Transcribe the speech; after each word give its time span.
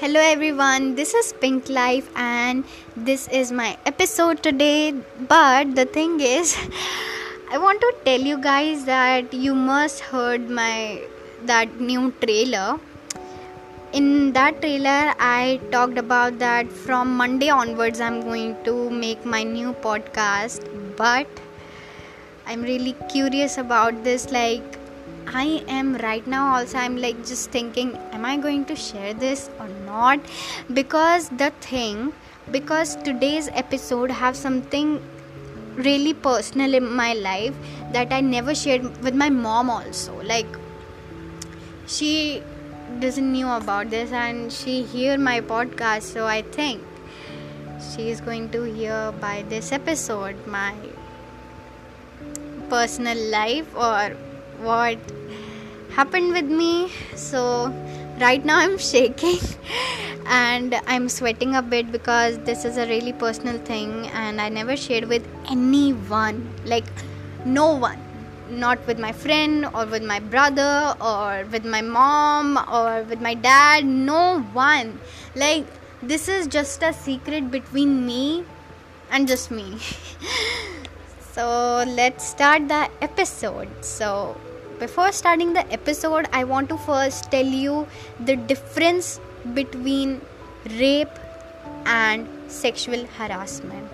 Hello 0.00 0.18
everyone, 0.18 0.94
this 0.94 1.12
is 1.12 1.34
Pink 1.40 1.68
Life 1.68 2.08
and 2.16 2.64
this 2.96 3.28
is 3.28 3.52
my 3.52 3.76
episode 3.84 4.42
today. 4.42 4.94
But 5.28 5.74
the 5.74 5.84
thing 5.84 6.20
is, 6.20 6.56
I 7.52 7.58
want 7.58 7.82
to 7.82 7.92
tell 8.06 8.18
you 8.18 8.38
guys 8.38 8.86
that 8.86 9.34
you 9.34 9.54
must 9.54 10.00
heard 10.00 10.48
my 10.48 11.02
that 11.44 11.78
new 11.82 12.14
trailer. 12.22 12.80
In 13.92 14.32
that 14.32 14.62
trailer, 14.62 15.12
I 15.18 15.60
talked 15.70 15.98
about 15.98 16.38
that 16.38 16.72
from 16.72 17.14
Monday 17.14 17.50
onwards, 17.50 18.00
I'm 18.00 18.22
going 18.22 18.56
to 18.64 18.88
make 18.88 19.26
my 19.26 19.42
new 19.42 19.74
podcast. 19.74 20.64
But 20.96 21.28
I'm 22.46 22.62
really 22.62 22.96
curious 23.10 23.58
about 23.58 24.02
this. 24.02 24.32
Like, 24.32 24.78
I 25.26 25.62
am 25.68 25.94
right 25.96 26.26
now 26.26 26.54
also 26.54 26.78
I'm 26.78 26.96
like 26.96 27.18
just 27.24 27.50
thinking 27.50 27.96
am 28.12 28.24
I 28.24 28.36
going 28.36 28.64
to 28.64 28.74
share 28.74 29.14
this 29.14 29.48
not. 29.90 30.20
Because 30.80 31.28
the 31.44 31.50
thing 31.60 32.12
because 32.50 32.96
today's 33.08 33.48
episode 33.64 34.10
have 34.10 34.36
something 34.36 35.00
really 35.76 36.14
personal 36.14 36.74
in 36.74 36.92
my 36.92 37.12
life 37.14 37.54
that 37.92 38.12
I 38.12 38.20
never 38.20 38.54
shared 38.54 38.86
with 39.02 39.14
my 39.14 39.28
mom 39.30 39.70
also. 39.70 40.22
Like 40.22 40.46
she 41.86 42.42
doesn't 42.98 43.32
knew 43.32 43.48
about 43.48 43.90
this 43.90 44.12
and 44.12 44.52
she 44.52 44.82
hear 44.82 45.16
my 45.16 45.40
podcast 45.40 46.02
so 46.02 46.26
I 46.26 46.42
think 46.42 46.82
she 47.80 48.10
is 48.10 48.20
going 48.20 48.50
to 48.50 48.62
hear 48.62 49.12
by 49.20 49.44
this 49.48 49.72
episode 49.72 50.46
my 50.46 50.74
personal 52.68 53.18
life 53.30 53.74
or 53.74 54.10
what 54.58 54.98
happened 55.94 56.32
with 56.32 56.44
me. 56.44 56.90
So 57.14 57.72
right 58.20 58.44
now 58.44 58.58
i'm 58.58 58.78
shaking 58.78 59.38
and 60.26 60.74
i'm 60.86 61.08
sweating 61.08 61.56
a 61.56 61.62
bit 61.62 61.90
because 61.92 62.38
this 62.38 62.64
is 62.64 62.76
a 62.76 62.86
really 62.86 63.12
personal 63.12 63.58
thing 63.58 64.06
and 64.08 64.40
i 64.40 64.48
never 64.48 64.76
shared 64.76 65.04
with 65.04 65.26
anyone 65.48 66.48
like 66.64 66.84
no 67.44 67.74
one. 67.74 67.98
Not 68.50 68.84
with 68.86 68.98
my 68.98 69.12
friend 69.12 69.66
or 69.74 69.86
with 69.86 70.02
my 70.02 70.18
brother 70.18 70.94
or 71.00 71.44
with 71.52 71.64
my 71.64 71.80
mom 71.80 72.58
or 72.70 73.04
with 73.04 73.20
my 73.20 73.34
dad 73.34 73.84
no 73.84 74.40
one. 74.52 74.98
Like 75.36 75.66
this 76.02 76.28
is 76.28 76.46
just 76.46 76.82
a 76.82 76.92
secret 76.92 77.50
between 77.50 78.04
me 78.06 78.44
and 79.10 79.28
just 79.28 79.50
me. 79.50 79.78
So 81.32 81.84
let's 81.86 82.26
start 82.26 82.66
the 82.66 82.90
episode. 83.00 83.68
So 83.84 84.36
before 84.80 85.12
starting 85.12 85.52
the 85.52 85.70
episode, 85.72 86.26
I 86.32 86.44
want 86.44 86.70
to 86.70 86.78
first 86.78 87.30
tell 87.30 87.44
you 87.44 87.86
the 88.18 88.36
difference 88.36 89.20
between 89.54 90.20
rape 90.78 91.18
and 91.84 92.26
sexual 92.48 93.04
harassment. 93.18 93.90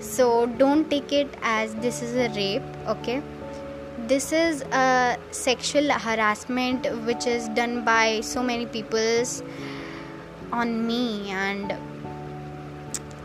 So 0.00 0.46
don't 0.46 0.88
take 0.90 1.12
it 1.12 1.28
as 1.42 1.74
this 1.74 2.00
is 2.02 2.14
a 2.16 2.28
rape, 2.34 2.62
okay? 2.86 3.22
This 4.08 4.32
is 4.32 4.62
a 4.72 5.18
sexual 5.30 5.90
harassment 5.90 6.86
which 7.04 7.26
is 7.26 7.48
done 7.48 7.84
by 7.84 8.20
so 8.22 8.42
many 8.42 8.64
peoples 8.64 9.42
on 10.50 10.86
me 10.86 11.30
and 11.30 11.76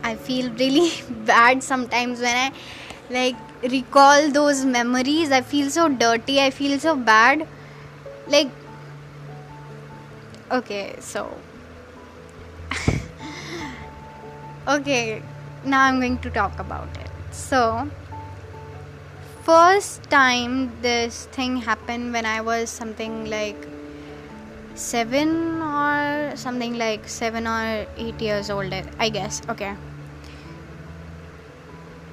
I 0.04 0.14
feel 0.14 0.52
really 0.52 0.90
bad 1.24 1.62
sometimes 1.62 2.20
when 2.20 2.36
I 2.36 2.52
like 3.08 3.55
recall 3.68 4.30
those 4.30 4.64
memories. 4.64 5.30
I 5.32 5.40
feel 5.40 5.70
so 5.70 5.88
dirty. 5.88 6.40
I 6.40 6.50
feel 6.50 6.78
so 6.78 6.96
bad. 6.96 7.46
Like 8.28 8.50
okay 10.50 10.94
so 11.00 11.36
okay 14.68 15.20
now 15.64 15.82
i'm 15.84 15.98
going 15.98 16.18
to 16.18 16.30
talk 16.30 16.58
about 16.60 16.88
it. 16.98 17.10
So 17.32 17.90
first 19.42 20.02
time 20.04 20.70
this 20.82 21.26
thing 21.32 21.56
happened 21.56 22.12
when 22.12 22.24
i 22.26 22.40
was 22.40 22.70
something 22.70 23.28
like 23.28 23.56
7 24.74 25.62
or 25.62 26.36
something 26.36 26.78
like 26.78 27.08
7 27.08 27.46
or 27.46 27.86
8 27.96 28.20
years 28.20 28.50
old 28.50 28.72
i 28.98 29.08
guess. 29.08 29.42
Okay 29.48 29.74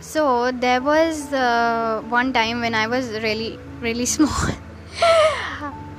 so 0.03 0.51
there 0.51 0.81
was 0.81 1.31
uh, 1.33 2.01
one 2.09 2.33
time 2.33 2.59
when 2.59 2.75
I 2.75 2.87
was 2.87 3.09
really, 3.23 3.57
really 3.81 4.05
small. 4.13 4.49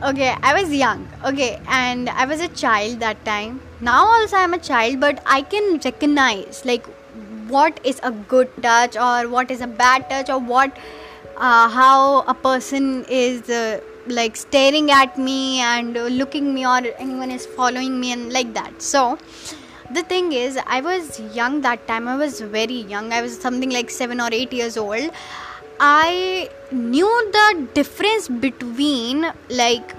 okay, 0.03 0.37
I 0.43 0.55
was 0.61 0.73
young. 0.73 1.09
Okay, 1.25 1.59
and 1.69 2.11
I 2.11 2.27
was 2.27 2.41
a 2.41 2.49
child 2.49 3.01
that 3.01 3.25
time. 3.25 3.61
Now 3.81 4.05
also 4.07 4.37
I'm 4.37 4.53
a 4.55 4.59
child, 4.59 5.01
but 5.01 5.23
I 5.27 5.41
can 5.43 5.81
recognize 5.85 6.65
like 6.65 6.87
what 7.49 7.81
is 7.85 8.01
a 8.03 8.11
good 8.11 8.51
touch 8.63 8.97
or 8.97 9.29
what 9.29 9.51
is 9.51 9.61
a 9.61 9.67
bad 9.67 10.09
touch 10.11 10.29
or 10.29 10.39
what 10.39 10.77
uh, 11.37 11.69
how 11.69 12.21
a 12.23 12.35
person 12.35 13.05
is 13.09 13.49
uh, 13.49 13.81
like 14.07 14.37
staring 14.37 14.91
at 14.91 15.19
me 15.19 15.61
and 15.61 15.95
looking 16.19 16.55
me 16.55 16.67
or 16.67 16.81
anyone 16.99 17.31
is 17.31 17.47
following 17.47 17.99
me 18.01 18.13
and 18.13 18.33
like 18.33 18.53
that. 18.55 18.83
So 18.83 19.19
the 19.97 20.03
thing 20.13 20.33
is 20.33 20.59
i 20.67 20.81
was 20.81 21.21
young 21.35 21.61
that 21.63 21.87
time. 21.87 22.09
I 22.09 22.17
was 22.17 22.41
very 22.41 22.81
young. 22.95 23.13
I 23.13 23.23
was 23.23 23.39
something 23.39 23.71
like 23.71 23.91
7 23.91 24.21
or 24.21 24.29
8 24.33 24.53
years 24.53 24.77
old. 24.77 25.11
I 25.81 26.51
knew 26.71 27.31
the 27.37 27.67
difference 27.75 28.29
between 28.29 29.31
like 29.51 29.95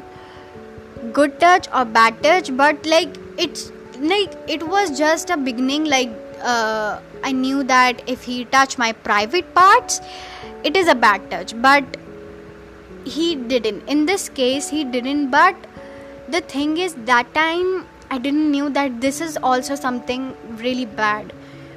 good 1.13 1.39
touch 1.39 1.67
or 1.73 1.85
bad 1.85 2.21
touch 2.23 2.55
but 2.57 2.85
like 2.85 3.17
it's 3.37 3.71
like 3.99 4.37
it 4.47 4.67
was 4.67 4.97
just 4.97 5.29
a 5.29 5.37
beginning 5.37 5.83
like 5.85 6.09
uh, 6.41 6.99
i 7.23 7.31
knew 7.31 7.63
that 7.63 8.01
if 8.13 8.23
he 8.23 8.45
touched 8.45 8.79
my 8.79 8.91
private 9.09 9.53
parts 9.53 10.01
it 10.65 10.75
is 10.75 10.87
a 10.87 10.95
bad 10.95 11.29
touch. 11.31 11.53
But 11.61 11.97
he 13.05 13.35
didn't. 13.35 13.87
In 13.87 14.05
this 14.07 14.29
case 14.29 14.69
he 14.69 14.83
didn't. 14.83 15.29
But 15.29 15.55
the 16.27 16.41
thing 16.41 16.77
is 16.77 16.95
that 17.11 17.33
time 17.33 17.87
I 18.09 18.17
didn't 18.17 18.51
knew 18.51 18.69
that 18.69 19.01
this 19.01 19.21
is 19.21 19.37
also 19.37 19.75
something 19.75 20.35
really 20.57 20.85
bad. 20.85 21.33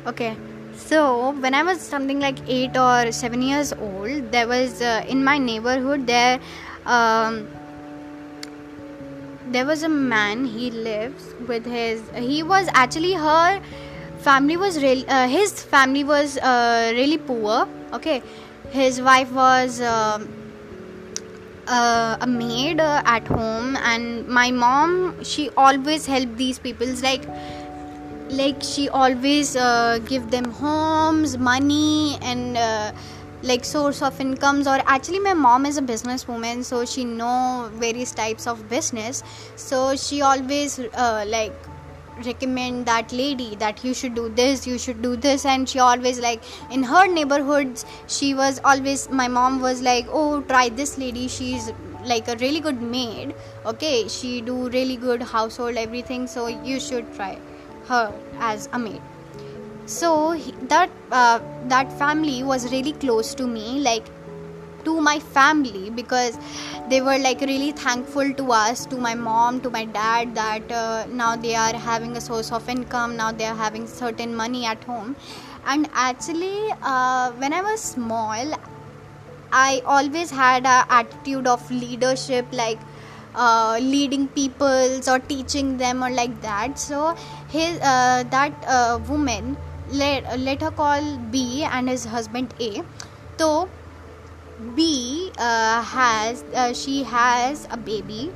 Okay. 0.07 0.37
So 0.77 1.31
when 1.33 1.55
I 1.55 1.63
was 1.63 1.81
something 1.81 2.21
like 2.21 2.39
8 2.47 2.77
or 2.77 3.13
7 3.13 3.43
years 3.43 3.73
old, 3.73 4.31
there 4.31 4.47
was 4.47 4.81
uh, 4.81 5.05
in 5.09 5.25
my 5.25 5.39
neighborhood 5.39 6.07
there 6.07 6.39
um, 6.87 7.49
there 9.51 9.65
was 9.65 9.83
a 9.83 9.89
man 9.89 10.45
he 10.45 10.71
lives 10.71 11.35
with 11.49 11.65
his 11.65 12.03
he 12.15 12.43
was 12.43 12.69
actually 12.75 13.15
her 13.15 13.61
family 14.19 14.57
was 14.57 14.83
really 14.83 15.07
uh, 15.09 15.27
his 15.27 15.63
family 15.63 16.05
was 16.05 16.37
uh, 16.39 16.93
really 16.95 17.19
poor 17.19 17.67
okay 17.93 18.23
his 18.71 19.01
wife 19.01 19.31
was 19.33 19.81
um, 19.81 20.29
uh, 21.69 22.17
a 22.21 22.27
maid 22.27 22.81
uh, 22.81 23.03
at 23.05 23.27
home 23.29 23.77
and 23.77 24.27
my 24.27 24.51
mom 24.51 25.23
she 25.23 25.51
always 25.57 26.07
helped 26.07 26.37
these 26.37 26.59
people's 26.59 27.03
like 27.03 27.25
like 28.31 28.63
she 28.63 28.89
always 28.89 29.57
uh, 29.57 29.99
give 30.07 30.31
them 30.31 30.51
homes 30.51 31.39
money 31.39 32.19
and 32.23 32.57
uh, 32.57 32.93
like 33.43 33.65
source 33.65 34.03
of 34.03 34.21
incomes 34.21 34.67
or 34.67 34.81
actually 34.87 35.19
my 35.21 35.33
mom 35.35 35.65
is 35.65 35.79
a 35.79 35.83
businesswoman 35.83 36.65
so 36.65 36.85
she 36.85 37.05
know 37.05 37.71
various 37.75 38.11
types 38.13 38.47
of 38.47 38.69
business. 38.69 39.23
So 39.57 39.97
she 39.97 40.21
always 40.23 40.79
uh, 40.79 41.25
like 41.27 41.55
recommend 42.27 42.87
that 42.87 43.13
lady 43.13 43.57
that 43.57 43.83
you 43.85 43.95
should 43.95 44.15
do 44.15 44.29
this 44.29 44.67
you 44.67 44.79
should 44.79 45.03
do 45.03 45.17
this. 45.17 45.45
And 45.45 45.69
she 45.69 45.79
always 45.79 46.21
like 46.21 46.43
in 46.71 46.83
her 46.83 47.07
neighborhoods 47.07 47.85
she 48.07 48.35
was 48.35 48.61
always 48.65 49.09
my 49.11 49.29
mom 49.29 49.61
was 49.61 49.83
like 49.83 50.07
oh 50.11 50.41
try 50.43 50.69
this 50.69 50.99
lady. 50.99 51.29
She's 51.29 51.73
like 52.05 52.29
a 52.29 52.37
really 52.37 52.61
good 52.61 52.81
maid. 52.81 53.35
Okay? 53.67 54.09
She 54.09 54.41
do 54.41 54.69
really 54.71 54.97
good 54.97 55.23
household 55.23 55.77
everything. 55.77 56.27
So 56.27 56.47
you 56.47 56.81
should 56.81 57.15
try 57.15 57.39
her 57.87 58.13
as 58.39 58.69
a 58.73 58.79
maid. 58.79 59.01
So 59.87 60.39
that 60.69 60.91
uh, 61.11 61.41
that 61.69 61.91
family 61.99 62.43
was 62.43 62.71
really 62.73 62.93
close 62.93 63.35
to 63.37 63.47
me. 63.47 63.81
Like 63.81 64.05
to 64.89 65.01
my 65.09 65.19
family 65.39 65.91
because 65.91 66.39
they 66.89 67.01
were 67.01 67.19
like 67.19 67.41
really 67.53 67.73
thankful 67.73 68.33
to 68.43 68.53
us 68.53 68.87
to 68.87 68.97
my 69.09 69.15
mom 69.15 69.61
to 69.61 69.71
my 69.71 69.85
dad 69.85 70.35
that 70.35 70.73
uh, 70.73 71.07
now 71.11 71.35
they 71.37 71.55
are 71.55 71.75
having 71.75 72.17
a 72.17 72.21
source 72.21 72.53
of 72.53 72.69
income 72.69 73.17
now 73.17 73.31
they 73.33 73.45
are 73.45 73.57
having 73.65 73.87
certain 73.87 74.35
money 74.35 74.65
at 74.67 74.83
home. 74.85 75.17
And 75.67 75.89
actually 75.93 76.73
uh, 76.83 77.33
when 77.33 77.53
i 77.53 77.61
was 77.61 77.81
small 77.81 78.55
i 79.53 79.83
always 79.87 80.31
had 80.31 80.67
a 80.67 80.77
attitude 80.99 81.47
of 81.47 81.71
leadership 81.71 82.47
like 82.53 82.79
uh, 83.35 83.79
leading 83.81 84.29
peoples 84.29 85.09
or 85.09 85.19
teaching 85.19 85.77
them 85.77 86.03
or 86.03 86.11
like 86.11 86.41
that. 86.43 86.79
So 86.79 87.15
his 87.49 87.79
uh, 87.81 88.25
that 88.31 88.53
uh, 88.67 88.99
woman 89.09 89.57
let, 89.91 90.41
let 90.41 90.61
her 90.63 90.71
call 90.71 91.19
b 91.31 91.63
and 91.65 91.89
his 91.89 92.05
husband 92.05 92.53
a. 92.61 92.83
So 93.39 93.69
B 94.75 95.31
uh, 95.39 95.83
has 95.83 96.43
uh, 96.55 96.73
she 96.73 97.03
has 97.05 97.69
a 97.71 97.77
baby. 97.77 98.33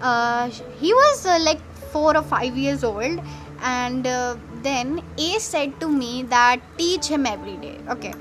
Uh, 0.00 0.50
he 0.80 0.92
was 0.92 1.26
uh, 1.26 1.38
like 1.40 1.60
4 1.92 2.16
or 2.16 2.22
5 2.22 2.56
years 2.56 2.84
old. 2.84 3.20
And 3.62 4.06
uh, 4.06 4.36
then 4.62 5.02
a 5.18 5.38
said 5.38 5.80
to 5.80 5.88
me 5.88 6.22
that 6.24 6.60
teach 6.78 7.06
him 7.06 7.26
every 7.26 7.56
day. 7.56 7.78
Okay. 7.88 8.12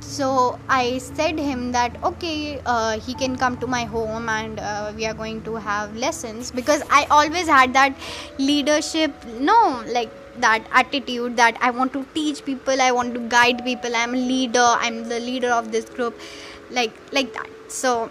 So 0.00 0.58
i 0.68 0.98
said 0.98 1.38
him 1.38 1.72
that 1.72 1.96
okay 2.04 2.60
uh, 2.66 2.98
he 2.98 3.14
can 3.14 3.36
come 3.36 3.56
to 3.58 3.66
my 3.66 3.84
home 3.84 4.28
and 4.28 4.60
we 4.96 5.06
are 5.06 5.14
going 5.14 5.42
to 5.42 5.54
have 5.54 5.96
lessons. 5.96 6.50
Because 6.50 6.82
i 6.90 7.04
always 7.10 7.46
had 7.48 7.72
that 7.74 7.96
leadership 8.38 9.12
no 9.38 9.82
like 9.86 10.10
that 10.40 10.66
attitude 10.72 11.36
that 11.36 11.56
i 11.60 11.70
want 11.70 11.92
to 11.92 12.04
teach 12.14 12.44
people 12.44 12.80
i 12.80 12.90
want 12.90 13.14
to 13.14 13.20
guide 13.28 13.64
people. 13.64 13.94
I'm 13.94 14.14
a 14.14 14.18
leader 14.18 14.66
i'm 14.86 15.08
the 15.08 15.20
leader 15.20 15.50
of 15.50 15.72
this 15.72 15.84
group 15.84 16.18
like 16.72 16.92
like 17.12 17.32
that. 17.34 17.48
So 17.68 18.10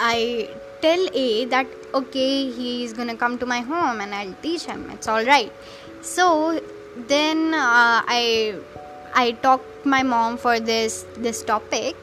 i 0.00 0.48
tell 0.82 1.08
a 1.14 1.44
that 1.46 1.66
okay 1.94 2.50
he's 2.50 2.92
gonna 2.92 3.16
come 3.16 3.38
to 3.38 3.46
my 3.46 3.60
home 3.60 4.00
and 4.00 4.14
i'll 4.14 4.34
teach 4.42 4.64
him. 4.64 4.90
It's 4.90 5.08
all 5.08 5.24
right. 5.24 5.52
So 6.02 6.60
then 7.08 7.54
uh, 7.54 8.02
i 8.06 8.54
i 9.14 9.32
talked 9.42 9.86
my 9.86 10.02
mom 10.02 10.36
for 10.36 10.60
this 10.60 11.04
this 11.16 11.42
topic. 11.42 11.96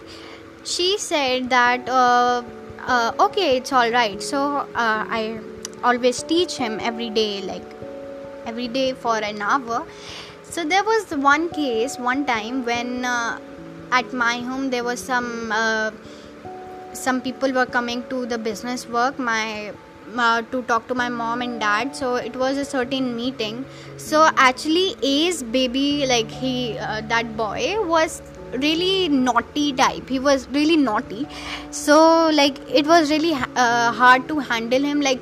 She 0.63 0.97
said 0.97 1.49
that 1.49 1.87
uh, 1.89 2.43
uh, 2.87 3.11
okay 3.19 3.57
it's 3.57 3.71
all 3.71 3.91
right. 3.91 4.21
So 4.21 4.39
uh, 4.75 5.05
i 5.19 5.39
always 5.83 6.23
teach 6.23 6.57
him 6.57 6.79
every 6.81 7.09
day 7.09 7.41
like 7.41 7.65
every 8.45 8.67
day 8.67 8.93
for 8.93 9.17
an 9.17 9.41
hour. 9.41 9.85
So 10.43 10.63
there 10.63 10.83
was 10.83 11.15
one 11.15 11.49
case 11.49 11.97
one 11.97 12.25
time 12.25 12.63
when 12.65 13.05
uh, 13.05 13.39
at 13.99 14.13
my 14.13 14.35
home 14.49 14.69
there 14.69 14.83
was 14.83 14.99
some 14.99 15.51
uh, 15.51 15.91
some 16.93 17.21
people 17.21 17.51
were 17.53 17.65
coming 17.65 18.03
to 18.09 18.25
the 18.25 18.37
business 18.37 18.87
work 18.87 19.17
my 19.19 19.73
uh, 20.17 20.41
to 20.51 20.61
talk 20.63 20.87
to 20.87 20.95
my 20.95 21.09
mom 21.09 21.41
and 21.41 21.59
dad. 21.59 21.95
So 21.95 22.15
it 22.15 22.35
was 22.35 22.57
a 22.57 22.65
certain 22.65 23.15
meeting. 23.15 23.65
So 23.97 24.29
actually 24.37 24.95
a's 25.01 25.43
baby 25.43 26.05
like 26.05 26.29
he 26.29 26.77
uh, 26.77 27.01
that 27.07 27.35
boy 27.37 27.75
was 27.85 28.21
really 28.53 29.09
naughty 29.09 29.73
type. 29.73 30.09
He 30.09 30.19
was 30.19 30.47
really 30.49 30.77
naughty. 30.77 31.27
So 31.71 32.29
like 32.33 32.59
it 32.69 32.85
was 32.85 33.09
really 33.11 33.33
uh, 33.33 33.91
hard 33.91 34.27
to 34.27 34.39
handle 34.39 34.81
him. 34.83 35.01
Like 35.01 35.21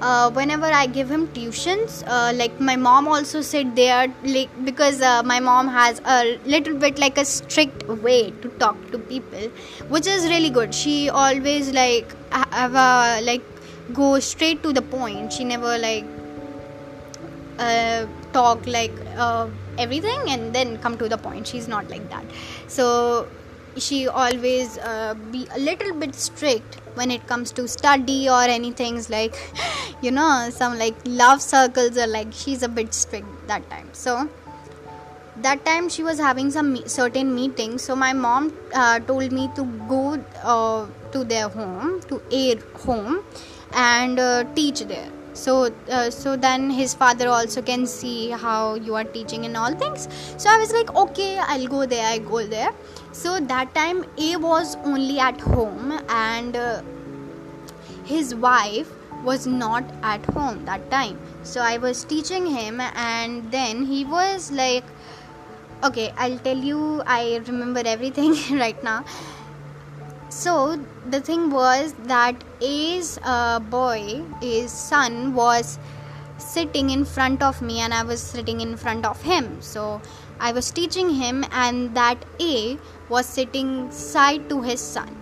uh, 0.00 0.30
whenever 0.30 0.66
I 0.66 0.86
give 0.86 1.10
him 1.10 1.26
tuitions, 1.28 2.02
uh, 2.06 2.32
like 2.34 2.58
my 2.60 2.76
mom 2.76 3.08
also 3.08 3.40
said 3.42 3.76
there, 3.76 4.12
like 4.24 4.48
because 4.64 5.00
uh, 5.00 5.22
my 5.22 5.40
mom 5.40 5.68
has 5.68 6.00
a 6.04 6.38
little 6.46 6.74
bit 6.74 6.98
like 6.98 7.18
a 7.18 7.24
strict 7.24 7.86
way 7.88 8.30
to 8.42 8.48
talk 8.58 8.90
to 8.92 8.98
people, 8.98 9.50
which 9.88 10.06
is 10.06 10.24
really 10.24 10.50
good. 10.50 10.74
She 10.74 11.10
always 11.10 11.72
like 11.72 12.06
have 12.32 12.74
a 12.74 13.20
like 13.22 13.42
go 13.92 14.18
straight 14.20 14.62
to 14.62 14.72
the 14.72 14.82
point. 14.82 15.32
She 15.32 15.44
never 15.44 15.76
like 15.78 16.04
uh, 17.58 18.06
talk 18.32 18.66
like 18.66 18.92
uh, 19.16 19.48
everything 19.78 20.20
and 20.28 20.54
then 20.54 20.78
come 20.78 20.96
to 20.98 21.08
the 21.08 21.18
point. 21.18 21.46
She's 21.46 21.68
not 21.68 21.90
like 21.90 22.08
that. 22.10 22.24
So 22.68 23.28
she 23.76 24.08
always 24.08 24.78
uh, 24.78 25.14
be 25.30 25.46
a 25.54 25.58
little 25.58 25.94
bit 25.94 26.14
strict 26.14 26.78
when 27.00 27.10
it 27.16 27.26
comes 27.26 27.52
to 27.58 27.66
study 27.76 28.20
or 28.28 28.42
anything 28.58 29.00
like 29.16 29.36
you 30.06 30.10
know 30.18 30.30
some 30.50 30.78
like 30.84 30.96
love 31.22 31.42
circles 31.42 31.96
or 32.04 32.06
like 32.18 32.32
she's 32.42 32.62
a 32.62 32.68
bit 32.68 32.94
strict 32.94 33.48
that 33.48 33.68
time. 33.70 33.88
So 33.92 34.28
that 35.46 35.64
time 35.64 35.88
she 35.88 36.02
was 36.02 36.18
having 36.18 36.50
some 36.50 36.72
me- 36.74 36.86
certain 36.86 37.34
meetings. 37.34 37.82
So 37.82 37.96
my 37.96 38.12
mom 38.12 38.52
uh, 38.74 38.98
told 39.00 39.32
me 39.32 39.48
to 39.56 39.64
go 39.88 40.02
uh, 40.42 40.86
to 41.12 41.24
their 41.24 41.48
home 41.48 42.00
to 42.08 42.22
air 42.30 42.56
home 42.84 43.24
and 43.72 44.18
uh, 44.18 44.44
teach 44.54 44.80
there. 44.80 45.10
So 45.32 45.72
uh, 45.88 46.10
so 46.10 46.36
then 46.36 46.70
his 46.70 46.94
father 46.94 47.28
also 47.28 47.62
can 47.62 47.86
see 47.86 48.30
how 48.30 48.74
you 48.74 48.94
are 48.96 49.04
teaching 49.04 49.44
and 49.46 49.56
all 49.56 49.74
things. 49.84 50.08
So 50.36 50.50
i 50.50 50.58
was 50.62 50.72
like 50.78 50.94
okay 51.04 51.38
i'll 51.38 51.68
go 51.74 51.86
there 51.86 52.06
i 52.06 52.18
go 52.18 52.46
there 52.54 52.72
so 53.12 53.40
that 53.40 53.74
time 53.74 54.04
a 54.18 54.36
was 54.36 54.76
only 54.84 55.18
at 55.18 55.40
home 55.40 55.92
and 56.08 56.56
uh, 56.56 56.82
his 58.04 58.34
wife 58.34 58.90
was 59.24 59.46
not 59.46 59.84
at 60.02 60.24
home 60.26 60.64
that 60.64 60.90
time. 60.90 61.18
So 61.42 61.60
i 61.60 61.76
was 61.78 62.04
teaching 62.04 62.46
him 62.46 62.80
and 62.80 63.50
then 63.50 63.84
he 63.86 64.04
was 64.04 64.50
like 64.52 64.84
okay 65.82 66.12
i'll 66.18 66.38
tell 66.38 66.58
you 66.58 67.02
i 67.06 67.40
remember 67.46 67.82
everything 67.84 68.34
right 68.64 68.82
now. 68.84 69.04
So 70.28 70.78
the 71.10 71.20
thing 71.20 71.50
was 71.50 71.92
that 72.04 72.42
A's 72.60 73.18
uh, 73.22 73.58
boy, 73.58 74.22
his 74.40 74.70
son, 74.70 75.34
was 75.34 75.78
sitting 76.40 76.90
in 76.90 77.04
front 77.04 77.42
of 77.42 77.62
me 77.62 77.80
and 77.80 77.94
I 77.94 78.02
was 78.02 78.20
sitting 78.20 78.60
in 78.60 78.76
front 78.76 79.06
of 79.06 79.22
him. 79.22 79.60
So 79.60 80.00
I 80.40 80.52
was 80.52 80.70
teaching 80.70 81.10
him, 81.10 81.44
and 81.52 81.94
that 81.94 82.24
A 82.40 82.78
was 83.08 83.26
sitting 83.26 83.90
side 83.90 84.48
to 84.48 84.62
his 84.62 84.80
son. 84.80 85.16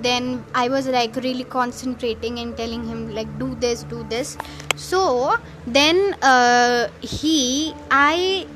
Then 0.00 0.44
I 0.54 0.68
was 0.68 0.88
like 0.88 1.16
really 1.16 1.44
concentrating 1.44 2.38
and 2.40 2.56
telling 2.56 2.86
him 2.86 3.14
like 3.14 3.38
do 3.38 3.54
this, 3.54 3.84
do 3.84 4.04
this. 4.08 4.36
So 4.74 5.36
then 5.66 6.14
uh, 6.22 6.88
he, 7.00 7.74
I 7.90 8.46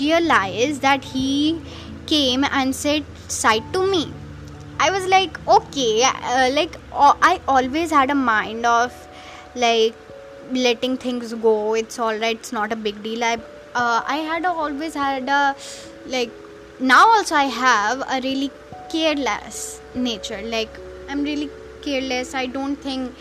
realized 0.00 0.82
that 0.82 1.02
he 1.04 1.60
came 2.06 2.44
and 2.44 2.74
said 2.74 3.04
side 3.28 3.72
to 3.72 3.86
me 3.90 4.12
I 4.78 4.90
was 4.90 5.06
like, 5.06 5.38
okay, 5.48 6.02
uh, 6.02 6.50
like 6.52 6.76
uh, 6.92 7.14
I 7.22 7.40
always 7.48 7.90
had 7.90 8.10
a 8.10 8.14
mind 8.14 8.66
of 8.66 8.92
like 9.54 9.94
letting 10.52 10.96
things 10.96 11.32
go. 11.34 11.74
It's 11.74 11.98
all 11.98 12.16
right. 12.16 12.36
It's 12.36 12.52
not 12.52 12.72
a 12.72 12.76
big 12.76 13.02
deal. 13.02 13.24
I 13.24 13.38
uh, 13.74 14.02
I 14.06 14.16
had 14.16 14.44
a, 14.44 14.48
always 14.48 14.94
had 14.94 15.28
a 15.28 15.56
like 16.06 16.30
now 16.80 17.06
also 17.06 17.34
I 17.34 17.44
have 17.44 18.02
a 18.08 18.20
really 18.22 18.50
careless 18.90 19.80
nature. 19.94 20.40
Like 20.42 20.70
I'm 21.08 21.22
really 21.22 21.50
careless. 21.82 22.34
I 22.34 22.46
don't 22.46 22.76
think 22.76 23.14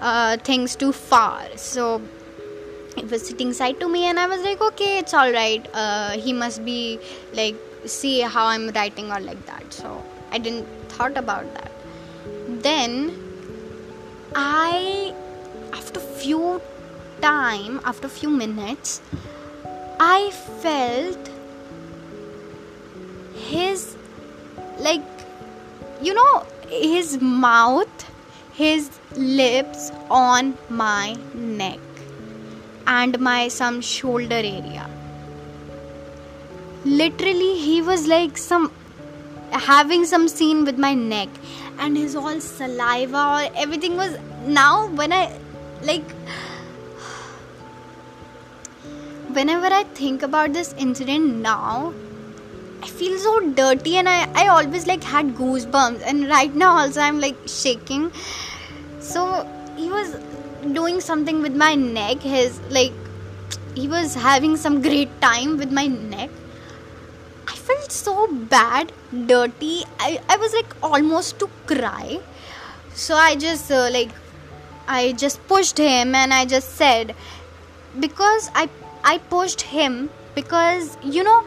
uh, 0.00 0.36
things 0.38 0.76
too 0.76 0.92
far. 0.92 1.44
So 1.56 2.00
it 2.96 3.10
was 3.10 3.26
sitting 3.26 3.52
side 3.52 3.80
to 3.80 3.88
me, 3.88 4.04
and 4.04 4.18
I 4.18 4.26
was 4.26 4.42
like, 4.42 4.60
okay, 4.60 4.98
it's 4.98 5.14
all 5.14 5.32
right. 5.32 5.66
Uh, 5.72 6.10
he 6.12 6.32
must 6.32 6.64
be 6.64 6.98
like 7.32 7.56
see 7.86 8.20
how 8.20 8.46
I'm 8.46 8.68
writing 8.70 9.10
or 9.10 9.20
like 9.20 9.44
that. 9.46 9.72
So 9.72 10.02
I 10.30 10.38
didn't 10.38 10.66
thought 10.88 11.16
about 11.16 11.52
that. 11.54 11.70
Then 12.62 13.16
I 14.34 15.14
after 15.72 16.00
few 16.00 16.60
time 17.20 17.80
after 17.84 18.08
few 18.08 18.30
minutes 18.30 19.00
I 20.00 20.30
felt 20.62 21.30
his 23.34 23.96
like 24.78 25.02
you 26.02 26.14
know 26.14 26.46
his 26.68 27.20
mouth 27.20 28.10
his 28.54 28.90
lips 29.16 29.90
on 30.10 30.56
my 30.68 31.16
neck 31.34 31.78
and 32.86 33.18
my 33.20 33.48
some 33.48 33.80
shoulder 33.80 34.34
area. 34.34 34.88
Literally 36.84 37.58
he 37.58 37.80
was 37.80 38.06
like 38.06 38.36
some 38.36 38.72
having 39.52 40.04
some 40.04 40.28
scene 40.28 40.64
with 40.64 40.78
my 40.78 40.94
neck 40.94 41.28
and 41.78 41.96
his 41.96 42.16
all 42.16 42.40
saliva 42.40 43.24
or 43.36 43.56
everything 43.56 43.96
was 43.96 44.16
now 44.46 44.88
when 45.00 45.12
i 45.12 45.24
like 45.82 46.14
whenever 49.38 49.66
i 49.66 49.82
think 50.00 50.22
about 50.22 50.52
this 50.52 50.74
incident 50.86 51.36
now 51.46 51.92
i 52.82 52.86
feel 53.00 53.16
so 53.18 53.32
dirty 53.60 53.96
and 53.96 54.08
i 54.08 54.18
i 54.42 54.46
always 54.48 54.86
like 54.86 55.04
had 55.12 55.34
goosebumps 55.40 56.02
and 56.12 56.28
right 56.28 56.54
now 56.54 56.72
also 56.80 57.00
i'm 57.00 57.20
like 57.20 57.38
shaking 57.46 58.10
so 59.00 59.24
he 59.76 59.88
was 59.90 60.16
doing 60.80 61.00
something 61.00 61.40
with 61.42 61.56
my 61.64 61.74
neck 61.74 62.18
his 62.34 62.60
like 62.70 62.92
he 63.74 63.88
was 63.88 64.14
having 64.14 64.56
some 64.56 64.82
great 64.82 65.20
time 65.20 65.56
with 65.56 65.72
my 65.72 65.86
neck 65.86 66.30
I 67.48 67.54
felt 67.56 67.90
so 67.92 68.26
bad, 68.32 68.92
dirty. 69.26 69.84
I, 69.98 70.20
I 70.28 70.36
was 70.36 70.54
like 70.54 70.74
almost 70.82 71.38
to 71.40 71.48
cry. 71.66 72.20
So 72.94 73.14
I 73.14 73.36
just 73.36 73.70
uh, 73.70 73.88
like 73.92 74.10
I 74.86 75.12
just 75.12 75.46
pushed 75.48 75.78
him 75.78 76.14
and 76.14 76.34
I 76.34 76.44
just 76.44 76.76
said 76.76 77.14
because 77.98 78.50
I 78.54 78.68
I 79.04 79.18
pushed 79.18 79.62
him 79.62 80.10
because 80.34 80.96
you 81.02 81.22
know 81.22 81.44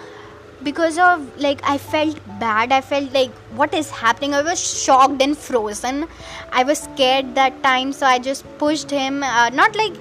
because 0.64 0.98
of 0.98 1.26
like 1.40 1.62
I 1.64 1.78
felt 1.78 2.20
bad. 2.40 2.72
I 2.72 2.82
felt 2.82 3.14
like 3.14 3.32
what 3.62 3.74
is 3.74 3.90
happening? 3.92 4.34
I 4.34 4.42
was 4.42 4.60
shocked 4.84 5.22
and 5.22 5.38
frozen. 5.38 6.08
I 6.52 6.64
was 6.64 6.80
scared 6.80 7.36
that 7.36 7.62
time, 7.64 7.94
so 7.94 8.06
I 8.06 8.20
just 8.20 8.46
pushed 8.58 8.90
him. 8.90 9.24
Uh, 9.24 9.50
not 9.50 9.76
like 9.76 9.94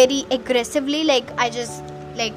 very 0.00 0.24
aggressively. 0.30 1.04
Like 1.04 1.30
I 1.38 1.50
just 1.50 1.82
like 2.16 2.34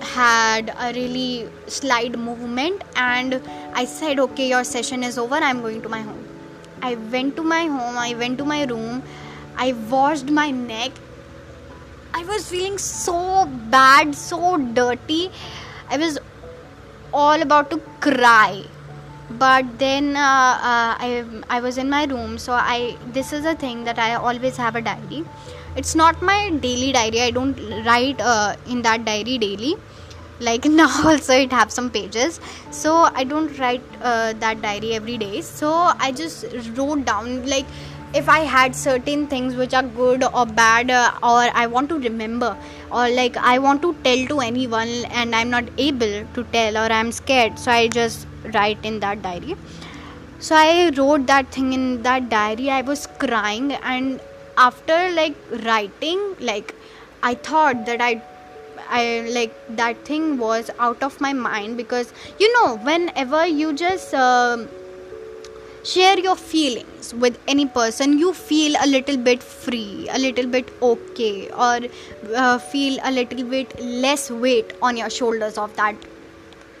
had 0.00 0.74
a 0.78 0.92
really 0.92 1.48
slide 1.66 2.18
movement 2.18 2.82
and 2.96 3.40
I 3.74 3.84
said, 3.84 4.18
Okay, 4.18 4.48
your 4.48 4.64
session 4.64 5.02
is 5.02 5.18
over, 5.18 5.36
I'm 5.36 5.60
going 5.60 5.82
to 5.82 5.88
my 5.88 6.00
home. 6.00 6.24
I 6.82 6.94
went 6.94 7.36
to 7.36 7.42
my 7.42 7.64
home, 7.64 7.96
I 7.96 8.14
went 8.14 8.38
to 8.38 8.44
my 8.44 8.64
room, 8.64 9.02
I 9.56 9.72
washed 9.90 10.30
my 10.30 10.50
neck, 10.50 10.92
I 12.12 12.24
was 12.24 12.48
feeling 12.48 12.78
so 12.78 13.46
bad, 13.70 14.14
so 14.14 14.56
dirty. 14.56 15.30
I 15.88 15.96
was 15.96 16.18
all 17.12 17.42
about 17.42 17.70
to 17.70 17.80
cry. 18.00 18.64
But 19.30 19.78
then 19.78 20.16
uh, 20.16 20.54
uh, 20.72 20.90
I 21.06 21.24
I 21.48 21.60
was 21.60 21.78
in 21.78 21.90
my 21.90 22.04
room, 22.04 22.36
so 22.38 22.52
I 22.52 22.96
this 23.18 23.32
is 23.32 23.44
a 23.44 23.54
thing 23.54 23.84
that 23.84 23.98
I 23.98 24.14
always 24.14 24.56
have 24.56 24.76
a 24.76 24.82
diary. 24.82 25.24
It's 25.76 25.94
not 25.94 26.22
my 26.22 26.38
daily 26.66 26.92
diary. 26.92 27.22
I 27.22 27.30
don't 27.30 27.58
write 27.86 28.20
uh, 28.20 28.54
in 28.68 28.82
that 28.82 29.04
diary 29.04 29.38
daily. 29.38 29.74
Like 30.40 30.64
now 30.76 30.90
also 31.04 31.34
it 31.46 31.52
have 31.52 31.72
some 31.72 31.90
pages. 31.90 32.38
So 32.70 32.94
I 33.22 33.24
don't 33.24 33.58
write 33.58 33.82
uh, 34.02 34.34
that 34.44 34.62
diary 34.62 34.94
every 34.94 35.18
day. 35.18 35.40
So 35.40 35.72
I 36.08 36.12
just 36.12 36.44
wrote 36.76 37.04
down 37.04 37.46
like 37.46 37.66
if 38.14 38.28
i 38.28 38.40
had 38.40 38.74
certain 38.74 39.26
things 39.26 39.56
which 39.56 39.74
are 39.74 39.82
good 39.82 40.24
or 40.24 40.46
bad 40.46 40.90
uh, 40.90 41.12
or 41.22 41.42
i 41.62 41.66
want 41.66 41.88
to 41.88 41.98
remember 41.98 42.56
or 42.92 43.08
like 43.08 43.36
i 43.36 43.58
want 43.58 43.82
to 43.82 43.94
tell 44.04 44.26
to 44.26 44.40
anyone 44.40 44.94
and 45.22 45.34
i'm 45.34 45.50
not 45.50 45.64
able 45.78 46.14
to 46.34 46.44
tell 46.52 46.76
or 46.76 46.86
i'm 46.92 47.10
scared 47.12 47.58
so 47.58 47.72
i 47.72 47.88
just 47.88 48.26
write 48.52 48.84
in 48.84 49.00
that 49.00 49.22
diary. 49.22 49.56
So 50.38 50.54
i 50.56 50.90
wrote 50.96 51.26
that 51.26 51.50
thing 51.50 51.72
in 51.72 52.02
that 52.02 52.28
diary. 52.28 52.70
I 52.70 52.82
was 52.82 53.06
crying 53.06 53.72
and 53.72 54.20
after 54.56 55.10
like 55.12 55.34
writing 55.64 56.36
like 56.38 56.74
i 57.22 57.34
thought 57.34 57.86
that 57.86 58.00
i 58.00 58.22
i 58.88 59.26
like 59.36 59.52
that 59.76 60.04
thing 60.04 60.38
was 60.38 60.70
out 60.78 61.02
of 61.02 61.20
my 61.20 61.32
mind 61.32 61.76
because 61.76 62.12
you 62.38 62.52
know 62.52 62.76
whenever 62.76 63.44
you 63.46 63.72
just 63.72 64.14
uh, 64.14 64.58
share 65.84 66.18
your 66.18 66.34
feelings 66.34 67.12
with 67.14 67.38
any 67.46 67.66
person. 67.66 68.18
You 68.18 68.32
feel 68.32 68.74
a 68.80 68.86
little 68.86 69.16
bit 69.16 69.42
free 69.42 70.08
a 70.10 70.18
little 70.18 70.46
bit 70.46 70.72
okay 70.82 71.50
or 71.50 71.80
uh, 72.34 72.58
feel 72.58 72.98
a 73.02 73.10
little 73.10 73.44
bit 73.44 73.78
less 73.80 74.30
weight 74.30 74.72
on 74.82 74.96
your 74.96 75.10
shoulders 75.10 75.58
of 75.58 75.76
that 75.76 75.94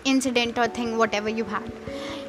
incident 0.04 0.58
or 0.58 0.68
thing 0.68 0.96
whatever 0.98 1.28
you 1.28 1.44
had 1.44 1.70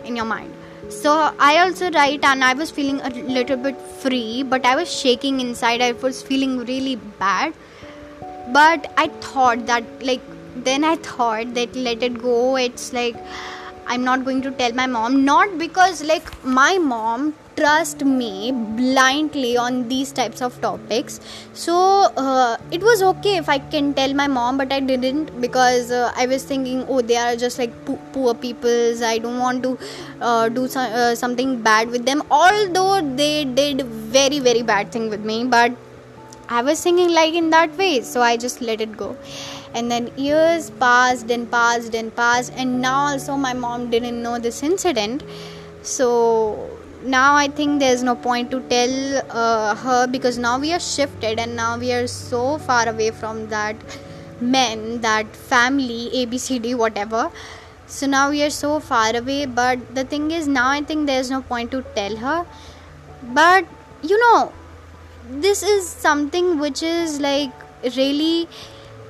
in 0.03 0.15
your 0.15 0.25
mind. 0.25 0.53
So 0.89 1.11
i 1.39 1.57
also 1.59 1.89
write 1.91 2.23
and 2.23 2.43
i 2.43 2.53
was 2.53 2.69
feeling 2.69 3.01
a 3.01 3.09
little 3.37 3.57
bit 3.57 3.79
free 4.03 4.43
but 4.43 4.65
i 4.65 4.75
was 4.75 4.93
shaking 4.93 5.39
inside. 5.39 5.81
I 5.81 5.93
was 5.93 6.21
feeling 6.21 6.57
really 6.59 6.95
bad. 6.95 7.53
But 8.53 8.91
i 8.97 9.07
thought 9.27 9.65
that 9.65 9.83
like 10.03 10.21
then 10.55 10.83
i 10.83 10.95
thought 10.95 11.53
that 11.53 11.75
let 11.75 12.03
it 12.03 12.21
go. 12.21 12.55
It's 12.55 12.93
like 12.93 13.15
i'm 13.87 14.03
not 14.03 14.23
going 14.25 14.41
to 14.41 14.51
tell 14.51 14.73
my 14.73 14.87
mom. 14.87 15.23
Not 15.25 15.57
because 15.57 16.03
like 16.03 16.29
my 16.43 16.77
mom 16.77 17.33
trust 17.57 18.03
me 18.03 18.51
blindly 18.51 19.55
on 19.57 19.87
these 19.87 20.11
types 20.11 20.41
of 20.41 20.59
topics. 20.61 21.21
So 21.53 21.75
uh, 22.17 22.57
it 22.71 22.81
was 22.81 23.01
okay 23.11 23.37
if 23.37 23.47
i 23.47 23.57
can 23.59 23.93
tell 23.93 24.13
my 24.13 24.27
mom 24.27 24.57
but 24.57 24.73
i 24.73 24.79
didn't 24.79 25.29
because 25.39 25.91
uh, 25.91 26.11
i 26.17 26.25
was 26.25 26.43
thinking 26.43 26.83
oh 26.89 27.01
they 27.01 27.15
are 27.15 27.35
just 27.35 27.59
like 27.59 27.73
po- 27.85 27.99
poor 28.13 28.33
peoples. 28.33 29.01
I 29.01 29.17
don't 29.19 29.39
want 29.39 29.63
to 29.63 29.77
uh, 30.21 30.49
do 30.49 30.67
so- 30.67 30.79
uh, 30.81 31.15
something 31.15 31.61
bad 31.61 31.89
with 31.89 32.05
them. 32.05 32.23
Although 32.29 33.01
they 33.15 33.45
did 33.45 33.81
very 33.83 34.39
very 34.39 34.61
bad 34.63 34.91
thing 34.91 35.09
with 35.09 35.23
me 35.23 35.43
but 35.45 35.71
i 36.57 36.61
was 36.61 36.81
thinking 36.85 37.09
like 37.13 37.33
in 37.33 37.49
that 37.49 37.75
way. 37.77 38.01
So 38.01 38.21
i 38.21 38.37
just 38.37 38.61
let 38.61 38.81
it 38.81 38.95
go 38.97 39.15
and 39.75 39.91
then 39.91 40.09
years 40.15 40.69
passed 40.85 41.29
and 41.29 41.51
passed 41.51 41.93
and 41.93 42.15
passed. 42.15 42.53
And 42.55 42.81
now 42.81 42.95
also 43.09 43.35
my 43.35 43.53
mom 43.53 43.89
didn't 43.89 44.23
know 44.23 44.39
this 44.39 44.63
incident. 44.63 45.23
So 45.83 46.09
now 47.03 47.35
i 47.35 47.47
think 47.47 47.79
there's 47.79 48.01
no 48.01 48.15
point 48.15 48.49
to 48.51 48.59
tell 48.69 48.93
uh, 49.29 49.75
her 49.75 50.07
because 50.07 50.39
now 50.39 50.57
we 50.57 50.73
are 50.73 50.79
shifted 50.79 51.39
and 51.39 51.55
now 51.55 51.77
we 51.77 51.91
are 51.93 52.07
so 52.07 52.57
far 52.57 52.89
away 52.89 53.11
from 53.11 53.47
that 53.49 53.75
men 54.41 55.01
that 55.01 55.35
family 55.35 56.09
abcd 56.15 56.75
whatever. 56.75 57.29
So 57.87 58.07
now 58.07 58.31
we 58.31 58.41
are 58.41 58.49
so 58.49 58.79
far 58.79 59.15
away. 59.15 59.45
But 59.45 59.93
the 59.93 60.03
thing 60.03 60.31
is 60.31 60.47
now 60.47 60.69
i 60.69 60.81
think 60.81 61.05
there's 61.05 61.29
no 61.29 61.41
point 61.41 61.71
to 61.71 61.83
tell 61.95 62.15
her. 62.17 62.45
But 63.39 63.65
you 64.01 64.19
know 64.19 64.51
this 65.29 65.63
is 65.63 65.87
something 65.87 66.59
which 66.59 66.81
is 66.83 67.19
like 67.19 67.51
really 67.97 68.47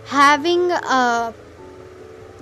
having 0.06 0.72
a 0.72 1.34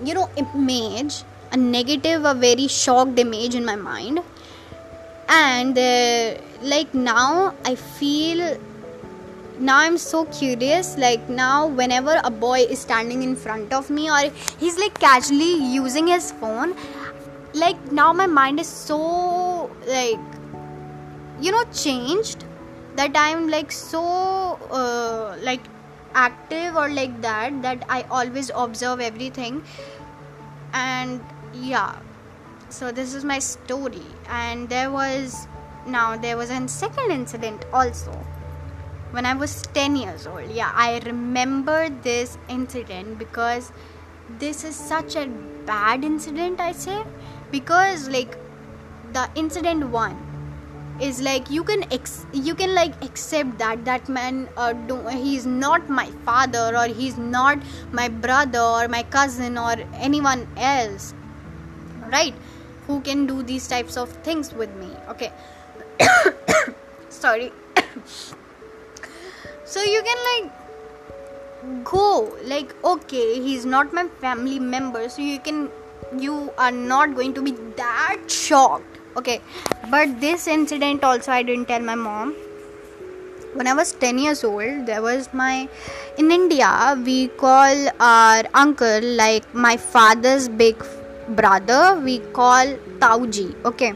you 0.04 0.14
know 0.14 0.30
image 0.38 1.24
a 1.52 1.58
negative 1.58 2.26
a 2.26 2.34
very 2.34 2.68
shocked 2.68 3.20
image 3.20 3.56
in 3.56 3.64
my 3.66 3.76
mind. 3.76 4.20
And 5.30 5.78
uh, 5.78 6.36
like 6.64 6.94
now 6.94 7.54
i 7.66 7.76
feel 7.76 8.58
now 9.60 9.78
i'm 9.78 9.98
so 9.98 10.24
curious 10.26 10.98
like 10.98 11.28
now 11.30 11.68
whenever 11.68 12.20
a 12.24 12.32
boy 12.32 12.60
is 12.76 12.80
standing 12.80 13.22
in 13.22 13.36
front 13.36 13.74
of 13.74 13.90
me 13.90 14.10
or 14.10 14.32
he's 14.60 14.78
like 14.78 14.98
casually 15.00 15.56
using 15.74 16.08
his 16.08 16.32
phone 16.32 16.74
like 17.54 17.92
now 17.92 18.14
my 18.14 18.26
mind 18.26 18.60
is 18.62 18.68
so 18.68 19.70
like 19.88 20.20
you 21.42 21.52
know 21.52 21.64
changed 21.74 22.46
that 22.96 23.12
i'm 23.16 23.50
like 23.50 23.72
so 23.72 24.04
uh, 24.72 25.36
like 25.42 25.62
active 26.14 26.76
or 26.76 26.90
like 26.90 27.22
that 27.22 27.62
that 27.62 27.86
i 27.90 28.04
always 28.10 28.52
observe 28.56 29.00
everything. 29.02 29.64
And 30.74 31.24
yeah. 31.54 32.00
So 32.70 32.92
this 32.92 33.14
is 33.14 33.24
my 33.24 33.40
story. 33.40 34.06
And 34.28 34.70
there 34.70 34.92
was 34.92 35.48
now 35.86 36.18
there 36.18 36.38
was 36.38 36.50
a 36.50 36.68
second 36.68 37.12
incident 37.12 37.66
also. 37.74 38.12
When 39.12 39.28
i 39.28 39.34
was 39.36 39.62
10 39.74 39.96
years 39.96 40.26
old 40.26 40.50
yeah 40.50 40.72
i 40.74 41.00
remember 41.06 41.90
this 42.06 42.38
incident 42.50 43.20
because 43.20 43.72
this 44.40 44.64
is 44.64 44.76
such 44.76 45.16
a 45.16 45.28
bad 45.68 46.04
incident 46.04 46.60
i 46.60 46.72
say. 46.72 47.04
Because 47.52 48.10
like 48.10 48.36
the 49.14 49.30
incident 49.36 49.90
one 49.90 50.33
is 51.00 51.22
like 51.22 51.50
you 51.50 51.64
can 51.64 51.84
ex- 51.92 52.26
you 52.34 52.54
can 52.54 52.76
like 52.76 52.94
accept 53.04 53.58
that 53.58 53.84
that 53.86 54.08
man 54.08 54.48
uh, 54.58 54.74
do- 54.74 55.08
he's 55.08 55.46
not 55.46 55.90
my 55.90 56.06
father 56.26 56.78
or 56.78 56.86
he's 56.86 57.18
not 57.18 57.58
my 57.92 58.08
brother 58.08 58.60
or 58.60 58.88
my 58.88 59.04
cousin 59.04 59.58
or 59.58 59.76
anyone 59.96 60.48
else 60.58 61.14
right? 62.12 62.36
Who 62.88 63.02
can 63.02 63.26
do 63.26 63.42
these 63.44 63.68
types 63.68 63.98
of 63.98 64.10
things 64.28 64.54
with 64.54 64.74
me 64.76 64.90
okay? 65.10 65.32
Sorry. 67.10 67.52
So 69.66 69.82
you 69.82 70.04
can 70.04 70.18
like 70.30 71.84
go 71.86 72.38
like 72.44 72.76
okay 72.86 73.42
he's 73.42 73.66
not 73.66 73.94
my 73.94 74.04
family 74.24 74.60
member 74.60 75.08
so 75.10 75.22
you 75.22 75.40
can 75.40 75.70
you 76.20 76.52
are 76.58 76.72
not 76.72 77.16
going 77.16 77.34
to 77.34 77.42
be 77.42 77.52
that 77.78 78.20
shocked 78.28 78.93
okay 79.16 79.40
but 79.92 80.20
this 80.20 80.48
incident 80.48 81.04
also 81.04 81.32
i 81.32 81.44
didn't 81.44 81.68
tell 81.68 81.82
my 81.82 81.96
mom. 81.96 82.36
When 83.54 83.68
i 83.68 83.74
was 83.76 83.92
10 83.92 84.18
years 84.18 84.44
old 84.44 84.88
there 84.88 85.02
was 85.02 85.30
my 85.32 85.70
in 86.18 86.32
india 86.32 86.70
we 87.06 87.28
call 87.42 87.88
our 88.00 88.44
uncle 88.62 89.04
like 89.20 89.54
my 89.54 89.78
father's 89.78 90.48
big 90.50 90.84
brother 91.42 92.00
we 92.04 92.20
call 92.40 92.76
tauji 93.00 93.54
okay. 93.66 93.94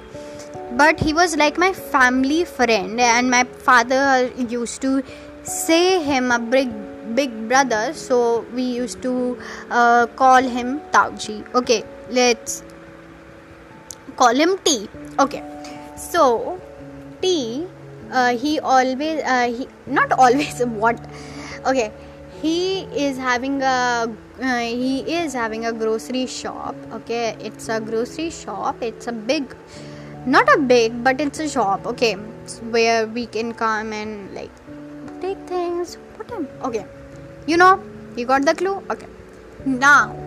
But 0.80 1.00
he 1.00 1.14
was 1.14 1.36
like 1.38 1.58
my 1.58 1.72
family 1.74 2.44
friend 2.44 3.00
and 3.00 3.32
my 3.32 3.46
father 3.68 4.30
used 4.50 4.82
to 4.82 5.02
say 5.44 6.04
him 6.04 6.30
a 6.30 6.40
big 6.40 6.70
big 7.16 7.32
brother 7.48 7.94
so 7.94 8.46
we 8.54 8.64
used 8.64 9.02
to 9.02 9.38
uh, 9.72 10.08
call 10.22 10.42
him 10.42 10.82
tauji 10.92 11.38
okay. 11.56 11.84
Let's 12.10 12.64
call 14.18 14.36
him 14.36 14.58
T. 14.64 14.88
Okay, 15.20 15.42
so 15.96 16.60
T, 17.22 17.66
uh, 18.12 18.38
he 18.38 18.60
always, 18.60 19.24
uh, 19.24 19.52
he 19.52 19.68
not 19.88 20.12
always 20.20 20.62
what? 20.62 21.00
Okay, 21.66 21.92
he 22.42 22.84
is 23.06 23.18
having 23.18 23.62
a 23.64 24.14
uh, 24.42 24.60
he 24.60 25.00
is 25.00 25.34
having 25.34 25.66
a 25.66 25.74
grocery 25.74 26.28
shop. 26.28 26.76
Okay, 26.94 27.36
it's 27.40 27.68
a 27.68 27.80
grocery 27.82 28.30
shop. 28.30 28.82
It's 28.82 29.08
a 29.08 29.12
big, 29.12 29.56
not 30.28 30.48
a 30.54 30.60
big, 30.60 31.04
but 31.04 31.20
it's 31.20 31.40
a 31.40 31.50
shop. 31.50 31.88
Okay, 31.88 32.14
where 32.70 33.08
we 33.08 33.26
can 33.26 33.54
come 33.54 33.94
and 33.94 34.34
like 34.36 34.52
take 35.22 35.40
things. 35.48 35.98
Them. 36.28 36.48
Okay, 36.62 36.86
you 37.48 37.56
know, 37.56 37.82
you 38.18 38.26
got 38.26 38.44
the 38.44 38.54
clue. 38.54 38.84
Okay, 38.92 39.08
now 39.66 40.27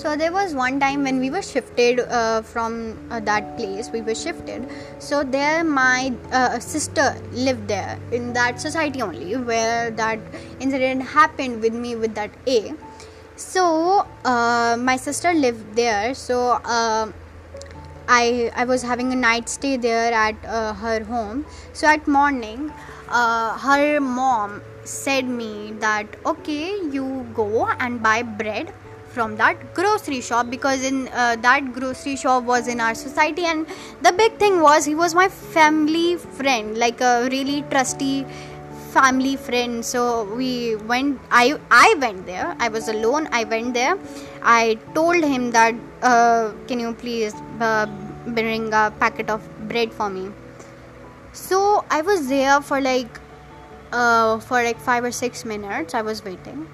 so 0.00 0.16
there 0.16 0.32
was 0.32 0.54
one 0.54 0.80
time 0.80 1.02
when 1.04 1.18
we 1.20 1.28
were 1.28 1.42
shifted 1.42 2.00
uh, 2.00 2.40
from 2.40 2.98
uh, 3.10 3.20
that 3.20 3.58
place 3.58 3.90
we 3.90 4.00
were 4.00 4.14
shifted. 4.14 4.66
So 4.98 5.22
there 5.22 5.62
my 5.62 6.14
uh, 6.32 6.58
sister 6.58 7.14
lived 7.32 7.68
there 7.68 7.98
in 8.10 8.32
that 8.32 8.62
society 8.62 9.02
only 9.02 9.36
where 9.36 9.90
that 9.90 10.18
incident 10.58 11.02
happened 11.02 11.60
with 11.60 11.74
me 11.74 11.96
with 11.96 12.14
that 12.14 12.30
a. 12.46 12.72
So 13.36 14.06
uh, 14.24 14.78
my 14.80 14.96
sister 14.96 15.34
lived 15.34 15.76
there. 15.76 16.14
So 16.14 16.52
uh, 16.64 17.12
I, 18.08 18.50
I 18.56 18.64
was 18.64 18.82
having 18.82 19.12
a 19.12 19.16
night 19.16 19.50
stay 19.50 19.76
there 19.76 20.14
at 20.14 20.34
uh, 20.46 20.72
her 20.72 21.04
home. 21.04 21.44
So 21.74 21.86
at 21.86 22.08
morning 22.08 22.72
her 23.10 24.00
mom 24.00 24.62
said 24.84 25.28
me 25.28 25.72
that 25.80 26.06
okay 26.24 26.78
you 26.90 27.26
go 27.34 27.68
and 27.68 28.02
buy 28.02 28.22
bread 28.22 28.72
from 29.12 29.36
that 29.36 29.74
grocery 29.74 30.20
shop 30.20 30.50
because 30.50 30.84
in 30.84 31.08
uh, 31.08 31.36
that 31.40 31.72
grocery 31.72 32.16
shop 32.16 32.44
was 32.44 32.68
in 32.68 32.80
our 32.80 32.94
society 32.94 33.44
and 33.44 33.66
the 34.02 34.12
big 34.12 34.36
thing 34.36 34.60
was 34.60 34.84
he 34.84 34.94
was 34.94 35.14
my 35.14 35.28
family 35.28 36.16
friend 36.16 36.78
like 36.78 37.00
a 37.00 37.28
really 37.30 37.62
trusty 37.70 38.24
family 38.90 39.36
friend. 39.36 39.84
So 39.84 40.24
we 40.36 40.76
went 40.76 41.20
i 41.30 41.54
i 41.70 41.94
went 42.00 42.26
there. 42.26 42.56
I 42.58 42.68
was 42.68 42.88
alone. 42.88 43.28
I 43.32 43.44
went 43.44 43.74
there. 43.74 43.96
I 44.42 44.78
told 44.94 45.22
him 45.22 45.50
that 45.52 45.74
uh, 46.02 46.52
can 46.66 46.80
you 46.80 46.92
please 46.94 47.34
uh, 47.60 47.86
bring 48.26 48.72
a 48.72 48.92
packet 48.98 49.30
of 49.30 49.48
bread 49.68 49.92
for 49.92 50.10
me? 50.10 50.30
So 51.32 51.84
i 51.90 52.00
was 52.02 52.28
there 52.28 52.60
for 52.60 52.80
like 52.80 53.20
uh, 53.92 54.38
for 54.38 54.62
like 54.62 54.78
5 54.78 55.04
or 55.04 55.12
6 55.12 55.44
minutes. 55.44 55.94
I 55.94 56.02
was 56.02 56.24
waiting. 56.24 56.68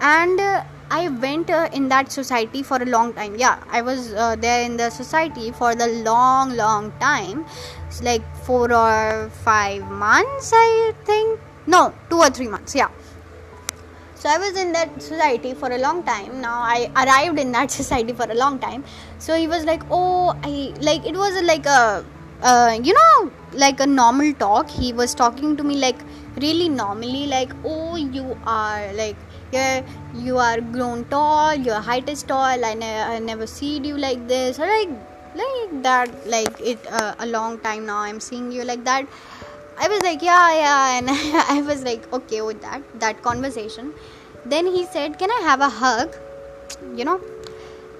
And 0.00 0.40
uh, 0.40 0.64
I 0.90 1.08
went 1.08 1.50
uh, 1.50 1.68
in 1.72 1.88
that 1.88 2.12
society 2.12 2.62
for 2.62 2.76
a 2.76 2.86
long 2.86 3.12
time. 3.14 3.36
Yeah, 3.36 3.62
I 3.68 3.82
was 3.82 4.12
uh, 4.12 4.36
there 4.36 4.62
in 4.64 4.76
the 4.76 4.90
society 4.90 5.50
for 5.50 5.74
the 5.74 5.88
long, 6.04 6.56
long 6.56 6.92
time. 7.00 7.44
It's 7.88 8.02
like 8.02 8.22
four 8.44 8.72
or 8.72 9.30
five 9.42 9.82
months, 9.90 10.52
I 10.54 10.94
think. 11.04 11.40
No 11.66 11.92
two 12.08 12.18
or 12.18 12.30
three 12.30 12.46
months 12.46 12.74
yeah. 12.74 12.88
So 14.14 14.28
i 14.30 14.38
was 14.38 14.56
in 14.56 14.72
that 14.72 15.02
society 15.02 15.54
for 15.54 15.70
a 15.70 15.78
long 15.78 16.02
time. 16.04 16.40
Now 16.40 16.60
i 16.60 16.90
arrived 16.96 17.38
in 17.38 17.52
that 17.52 17.70
society 17.80 18.12
for 18.12 18.30
a 18.30 18.34
long 18.34 18.58
time. 18.58 18.84
So 19.18 19.36
he 19.36 19.48
was 19.48 19.64
like 19.64 19.82
oh 19.90 20.36
i 20.42 20.72
like 20.80 21.04
it 21.04 21.16
was 21.16 21.42
like 21.42 21.66
a 21.66 22.04
uh, 22.42 22.78
you 22.82 22.94
know 22.94 23.32
like 23.52 23.80
a 23.80 23.86
normal 23.86 24.32
talk. 24.34 24.70
He 24.70 24.92
was 24.92 25.14
talking 25.14 25.56
to 25.56 25.64
me 25.64 25.76
like 25.76 25.96
really 26.36 26.68
normally 26.68 27.26
like 27.26 27.50
oh 27.64 27.96
you 27.96 28.38
are 28.46 28.92
like 28.92 29.16
yeah 29.52 29.82
you 30.14 30.38
are 30.38 30.60
grown 30.60 31.04
tall 31.04 31.54
your 31.54 31.80
height 31.80 32.08
is 32.08 32.22
tall 32.22 32.64
i, 32.64 32.74
ne- 32.74 33.02
I 33.02 33.18
never 33.18 33.46
seen 33.46 33.84
you 33.84 33.96
like 33.96 34.26
this 34.28 34.58
or 34.58 34.66
like 34.66 34.88
like 35.34 35.82
that 35.82 36.26
like 36.26 36.60
it 36.60 36.78
uh, 36.90 37.14
a 37.18 37.26
long 37.26 37.58
time 37.60 37.86
now 37.86 37.98
i'm 37.98 38.20
seeing 38.20 38.50
you 38.52 38.64
like 38.64 38.84
that 38.84 39.06
I 39.78 39.88
was 39.88 40.02
like, 40.02 40.22
yeah, 40.22 40.54
yeah, 40.54 40.98
and 40.98 41.10
I 41.50 41.60
was 41.60 41.84
like, 41.84 42.10
okay 42.12 42.40
with 42.42 42.62
that 42.62 42.82
that 43.00 43.22
conversation. 43.22 43.92
Then 44.46 44.66
he 44.66 44.86
said, 44.86 45.18
can 45.18 45.30
I 45.30 45.40
have 45.44 45.60
a 45.60 45.68
hug? 45.68 46.16
You 46.94 47.04
know, 47.04 47.20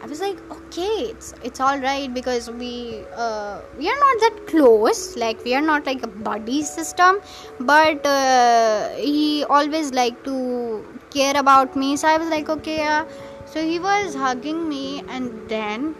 I 0.03 0.07
was 0.07 0.21
like, 0.21 0.38
okay, 0.50 1.11
it's 1.12 1.35
it's 1.43 1.61
all 1.61 1.79
right 1.79 2.12
because 2.12 2.50
we 2.50 3.03
uh, 3.17 3.61
we 3.79 3.88
are 3.88 3.99
not 4.05 4.21
that 4.25 4.47
close. 4.47 5.17
Like 5.17 5.43
we 5.45 5.55
are 5.55 5.62
not 5.62 5.87
like 5.87 6.03
a 6.03 6.09
buddy 6.09 6.62
system, 6.62 7.21
but 7.61 8.07
uh, 8.07 8.91
he 8.97 9.45
always 9.45 9.93
like 9.93 10.23
to 10.25 10.85
care 11.18 11.37
about 11.37 11.76
me. 11.85 11.96
So 11.96 12.08
I 12.08 12.16
was 12.18 12.28
like, 12.28 12.49
okay, 12.56 12.76
yeah. 12.78 13.06
So 13.46 13.64
he 13.70 13.78
was 13.78 14.14
hugging 14.14 14.68
me, 14.68 15.02
and 15.08 15.49
then 15.49 15.94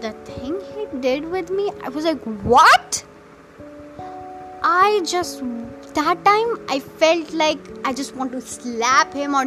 the 0.00 0.12
thing 0.30 0.60
he 0.74 0.86
did 1.00 1.30
with 1.36 1.50
me, 1.50 1.70
I 1.82 1.88
was 1.88 2.04
like, 2.04 2.22
what? 2.52 3.04
I 4.62 5.02
just 5.04 5.42
that 5.94 6.24
time 6.24 6.54
I 6.68 6.78
felt 7.02 7.32
like 7.32 7.58
I 7.84 7.92
just 7.92 8.16
want 8.16 8.32
to 8.32 8.40
slap 8.40 9.12
him 9.12 9.34
or 9.34 9.44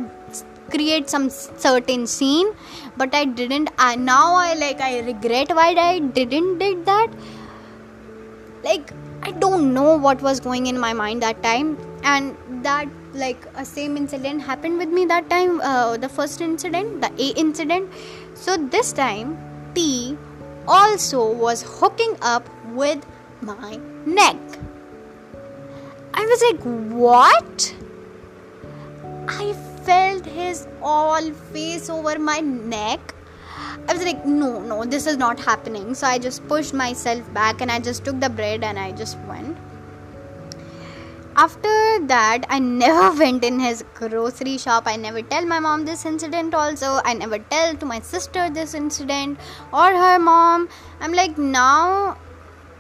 create 0.70 1.10
some 1.10 1.30
certain 1.30 2.06
scene 2.08 2.54
but 2.98 3.16
I 3.16 3.26
didn't 3.26 3.70
I, 3.78 3.96
now 3.96 4.36
I 4.36 4.54
like 4.54 4.80
I 4.80 5.00
regret 5.00 5.50
why 5.50 5.74
I 5.78 6.00
didn't 6.00 6.60
did 6.60 6.86
that 6.86 7.08
like 8.64 8.92
I 9.24 9.32
don't 9.32 9.74
know 9.74 9.98
what 9.98 10.22
was 10.22 10.40
going 10.40 10.68
in 10.68 10.80
my 10.80 10.94
mind 10.94 11.22
that 11.24 11.42
time 11.42 11.78
and 12.04 12.36
that 12.64 12.88
like 13.18 13.46
a 13.56 13.66
same 13.66 13.98
incident 13.98 14.42
happened 14.42 14.78
with 14.78 14.90
me 14.90 15.06
that 15.06 15.30
time 15.30 15.60
uh, 15.62 15.98
the 15.98 16.10
first 16.10 16.42
incident 16.42 17.02
the 17.02 17.12
A 17.18 17.30
incident 17.46 17.92
so 18.34 18.58
this 18.58 18.94
time 18.94 19.38
T 19.76 20.18
also 20.68 21.32
was 21.32 21.64
hooking 21.80 22.16
up 22.22 22.50
with 22.74 23.06
my 23.42 23.80
neck 24.06 24.38
I 26.20 26.26
was 26.26 26.42
like, 26.42 26.62
what? 26.92 27.76
I 29.28 29.54
felt 29.84 30.26
his 30.26 30.68
all 30.82 31.32
face 31.54 31.92
over 31.92 32.18
my 32.18 32.40
neck. 32.40 33.14
I 33.88 33.94
was 33.94 34.04
like, 34.04 34.26
no, 34.26 34.60
no, 34.60 34.84
this 34.84 35.06
is 35.06 35.18
not 35.18 35.40
happening. 35.40 35.94
So 35.94 36.08
I 36.08 36.18
just 36.18 36.48
pushed 36.48 36.74
myself 36.74 37.22
back 37.36 37.62
and 37.62 37.72
I 37.72 37.80
just 37.80 38.04
took 38.04 38.20
the 38.20 38.30
bread 38.30 38.64
and 38.64 38.80
I 38.80 38.94
just 38.94 39.20
went. 39.28 39.56
After 41.40 42.00
that, 42.08 42.46
I 42.50 42.58
never 42.58 43.16
went 43.20 43.44
in 43.44 43.60
his 43.60 43.84
grocery 43.94 44.58
shop. 44.58 44.84
I 44.88 44.96
never 44.96 45.22
tell 45.22 45.46
my 45.46 45.60
mom 45.60 45.86
this 45.86 46.04
incident 46.04 46.56
also. 46.56 47.00
I 47.06 47.14
never 47.14 47.38
tell 47.38 47.76
to 47.76 47.86
my 47.86 48.00
sister 48.00 48.50
this 48.50 48.74
incident 48.74 49.38
or 49.72 49.92
her 50.04 50.18
mom. 50.18 50.68
I'm 51.00 51.14
like, 51.14 51.38
now 51.38 52.18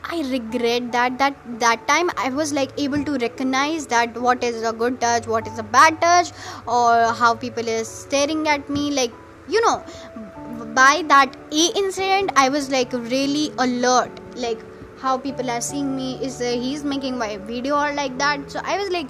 I 0.04 0.24
regret 0.32 0.91
that 0.91 1.20
that 1.20 1.36
that 1.60 1.88
time 1.88 2.10
I 2.17 2.30
was 2.30 2.52
like 2.52 2.72
able 2.80 3.04
to 3.04 3.17
recognize 3.24 3.86
that 3.88 4.20
what 4.20 4.43
is 4.43 4.63
a 4.63 4.74
good 4.74 5.00
touch, 5.02 5.28
what 5.28 5.46
is 5.46 5.60
a 5.60 5.63
bad 5.78 6.02
touch, 6.02 6.32
or 6.65 7.13
how 7.22 7.36
people 7.36 7.67
is 7.67 7.88
staring 7.88 8.48
at 8.48 8.72
me. 8.72 8.89
Like 8.89 9.12
you 9.48 9.62
know, 9.67 9.84
by 10.74 11.04
that 11.10 11.38
A 11.52 11.67
incident, 11.84 12.32
I 12.36 12.50
was 12.50 12.72
like 12.72 12.91
really 12.93 13.52
alert. 13.60 14.20
Like 14.36 14.66
how 14.99 15.17
people 15.17 15.49
are 15.49 15.62
seeing 15.62 15.95
me 15.95 16.19
is 16.23 16.41
uh, 16.41 16.51
he's 16.51 16.83
making 16.83 17.17
my 17.17 17.38
video 17.38 17.75
or 17.75 17.93
like 17.93 18.17
that. 18.17 18.51
So 18.51 18.62
I 18.63 18.77
was 18.77 18.89
like 18.89 19.07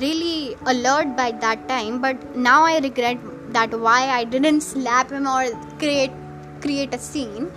really 0.00 0.56
alert 0.66 1.16
by 1.16 1.32
that 1.32 1.68
time. 1.68 2.00
But 2.00 2.36
now 2.36 2.64
I 2.64 2.78
regret 2.78 3.18
that 3.52 3.78
why 3.78 4.08
I 4.08 4.24
didn't 4.24 4.60
slap 4.60 5.10
him 5.10 5.26
or 5.26 5.48
create 5.78 6.12
create 6.60 6.94
a 6.94 6.98
scene 6.98 7.50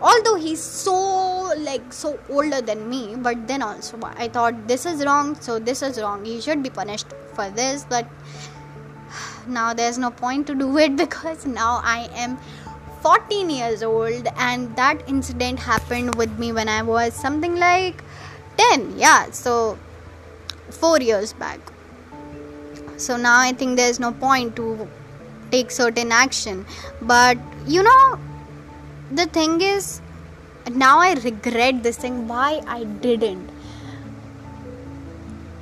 although 0.00 0.36
he's 0.36 0.62
so 0.62 1.52
like 1.58 1.92
so 1.92 2.18
older 2.28 2.60
than 2.60 2.88
me 2.88 3.16
but 3.16 3.48
then 3.48 3.62
also 3.62 3.98
i 4.16 4.28
thought 4.28 4.54
this 4.68 4.86
is 4.86 5.04
wrong 5.04 5.34
so 5.40 5.58
this 5.58 5.82
is 5.82 6.00
wrong 6.00 6.24
he 6.24 6.40
should 6.40 6.62
be 6.62 6.70
punished 6.70 7.06
for 7.34 7.50
this 7.50 7.84
but 7.88 8.06
now 9.48 9.74
there's 9.74 9.98
no 9.98 10.10
point 10.10 10.46
to 10.46 10.54
do 10.54 10.78
it 10.78 10.96
because 11.04 11.46
now 11.46 11.80
i 11.82 12.08
am 12.14 12.38
14 13.02 13.50
years 13.50 13.82
old 13.82 14.26
and 14.36 14.74
that 14.76 15.02
incident 15.08 15.58
happened 15.58 16.14
with 16.14 16.38
me 16.38 16.52
when 16.52 16.68
i 16.68 16.82
was 16.82 17.14
something 17.14 17.56
like 17.56 18.02
10 18.56 18.98
yeah 18.98 19.30
so 19.30 19.78
4 20.70 21.00
years 21.00 21.32
back. 21.32 21.60
So 22.96 23.16
now 23.16 23.38
i 23.38 23.52
think 23.52 23.76
there's 23.76 24.00
no 24.00 24.12
point 24.12 24.56
to 24.56 24.88
take 25.50 25.70
certain 25.70 26.12
action. 26.12 26.66
But 27.00 27.38
you 27.66 27.82
know 27.82 28.18
the 29.12 29.26
thing 29.26 29.60
is 29.60 30.00
now 30.70 30.98
i 30.98 31.14
regret 31.14 31.82
this 31.82 31.96
thing 31.96 32.28
why 32.28 32.60
i 32.66 32.84
didn't. 32.84 33.48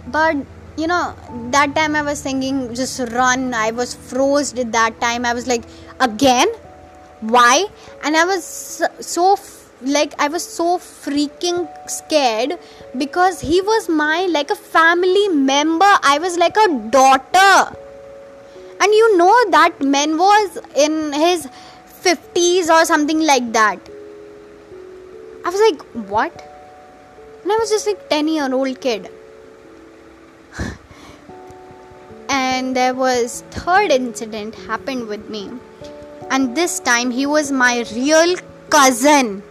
But 0.08 0.36
you 0.76 0.86
know 0.86 1.14
that 1.52 1.74
time 1.74 1.96
i 1.96 2.02
was 2.02 2.20
thinking 2.20 2.74
just 2.74 3.00
run 3.12 3.54
i 3.54 3.70
was 3.70 3.94
frozen 3.94 4.58
at 4.62 4.72
that 4.72 4.98
time 5.00 5.24
i 5.24 5.32
was 5.32 5.46
like 5.46 5.62
again 6.06 6.50
why 7.20 7.66
and 8.02 8.16
i 8.16 8.24
was 8.24 8.44
so 9.00 9.36
like 9.82 10.14
i 10.18 10.28
was 10.28 10.44
so 10.44 10.78
freaking 10.78 11.68
scared 11.88 12.58
because 12.98 13.40
he 13.40 13.60
was 13.60 13.88
my 13.88 14.26
like 14.26 14.50
a 14.50 14.56
family 14.56 15.28
member 15.28 15.92
i 16.02 16.18
was 16.18 16.36
like 16.36 16.56
a 16.56 16.68
daughter 16.90 17.76
and 18.80 18.92
you 18.92 19.16
know 19.16 19.34
that 19.50 19.80
man 19.80 20.18
was 20.18 20.58
in 20.74 21.12
his 21.12 21.48
50s 22.06 22.68
or 22.68 22.84
something 22.84 23.20
like 23.20 23.52
that. 23.52 23.80
I 25.44 25.50
was 25.50 25.60
like, 25.60 25.82
what? 26.08 26.32
And 27.42 27.52
I 27.52 27.56
was 27.56 27.70
just 27.70 27.86
like 27.86 28.08
10 28.08 28.28
year 28.28 28.52
old 28.52 28.80
kid. 28.80 29.10
and 32.28 32.76
there 32.76 32.94
was 32.94 33.42
third 33.50 33.90
incident 33.90 34.54
happened 34.54 35.08
with 35.08 35.28
me. 35.28 35.50
And 36.30 36.56
this 36.56 36.80
time 36.80 37.10
he 37.10 37.26
was 37.26 37.52
my 37.52 37.84
real 37.94 38.36
cousin. 38.70 39.42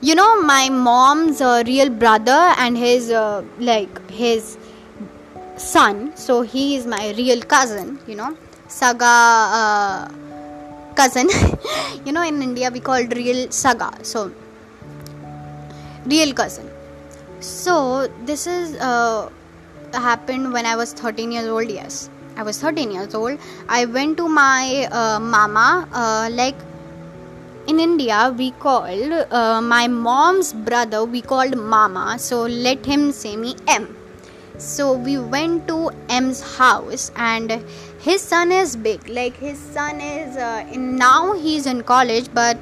You 0.00 0.14
know, 0.14 0.42
my 0.42 0.68
mom's 0.68 1.40
uh, 1.40 1.62
real 1.66 1.88
brother 1.88 2.40
and 2.58 2.76
his 2.76 3.10
uh, 3.10 3.42
like 3.58 4.10
his 4.10 4.58
son. 5.56 6.16
So 6.16 6.42
he 6.42 6.76
is 6.76 6.86
my 6.86 7.14
real 7.16 7.40
cousin, 7.42 7.98
you 8.06 8.16
know. 8.16 8.36
Saga 8.68 9.04
uh, 9.04 10.08
cousin 10.94 11.28
you 12.06 12.12
know 12.16 12.24
in 12.30 12.40
india 12.48 12.70
we 12.76 12.80
called 12.88 13.14
real 13.20 13.40
saga 13.60 13.90
so 14.10 14.20
real 16.12 16.32
cousin 16.40 16.68
so 17.40 17.74
this 18.30 18.46
is 18.46 18.76
uh, 18.90 19.28
happened 20.08 20.52
when 20.56 20.66
i 20.66 20.76
was 20.82 20.92
13 20.92 21.32
years 21.36 21.48
old 21.56 21.70
yes 21.78 22.10
i 22.36 22.42
was 22.42 22.58
13 22.58 22.90
years 22.90 23.14
old. 23.14 23.38
I 23.68 23.84
went 23.84 24.16
to 24.18 24.28
my 24.28 24.88
uh, 24.90 25.20
mama 25.20 25.88
uh, 25.92 26.28
like 26.32 26.56
in 27.66 27.80
india 27.80 28.34
we 28.38 28.50
called 28.64 29.12
uh, 29.12 29.60
my 29.60 29.86
mom's 29.88 30.52
brother 30.52 31.04
we 31.04 31.20
called 31.20 31.56
mama 31.56 32.18
so 32.18 32.42
let 32.42 32.84
him 32.84 33.12
say 33.12 33.36
me 33.36 33.54
m. 33.68 33.96
So 34.58 34.92
we 34.92 35.18
went 35.18 35.66
to 35.68 35.90
m's 36.08 36.40
house 36.58 37.10
and 37.16 37.50
his 38.00 38.20
son 38.20 38.52
is 38.52 38.76
big 38.76 39.08
like 39.08 39.36
his 39.36 39.58
son 39.58 40.00
is 40.00 40.36
uh, 40.36 40.64
in 40.72 40.96
now 40.96 41.32
he's 41.32 41.66
in 41.66 41.82
college 41.82 42.28
but 42.32 42.56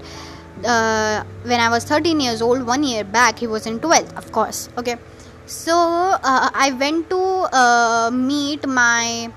uh, 0.64 1.24
when 1.44 1.60
i 1.60 1.68
was 1.68 1.84
13 1.84 2.20
years 2.20 2.40
old 2.40 2.62
one 2.64 2.82
year 2.82 3.04
back 3.04 3.38
he 3.38 3.46
was 3.46 3.66
in 3.66 3.78
12th 3.80 4.16
of 4.16 4.32
course 4.32 4.68
okay? 4.78 4.96
So 5.44 5.76
uh, 5.76 6.50
i 6.54 6.70
went 6.78 7.10
to 7.10 8.10
meet 8.12 8.66
my 8.66 9.30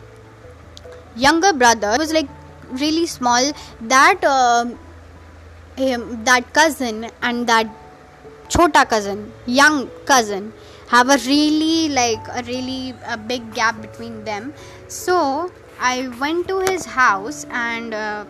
younger 1.16 1.54
brother 1.54 1.96
was 1.98 2.14
like 2.14 2.28
really 2.70 3.06
small 3.06 3.52
that 3.82 4.24
uh, 4.24 4.66
him, 5.78 6.24
that 6.24 6.54
cousin 6.54 7.10
and 7.22 7.48
that 7.48 7.68
chota 8.50 8.86
cousin 8.86 9.32
young 9.46 9.90
cousin 10.06 10.54
have 10.88 11.10
a 11.10 11.18
really 11.26 11.90
like 11.90 12.28
a 12.30 12.44
really 12.44 12.94
a 13.08 13.18
big 13.18 13.54
gap 13.54 13.82
between 13.82 14.24
them. 14.24 14.54
So 14.88 15.52
i 15.80 16.08
went 16.20 16.48
to 16.48 16.60
his 16.60 16.86
house 16.86 17.46
and 17.50 17.94
uh, 17.94 18.26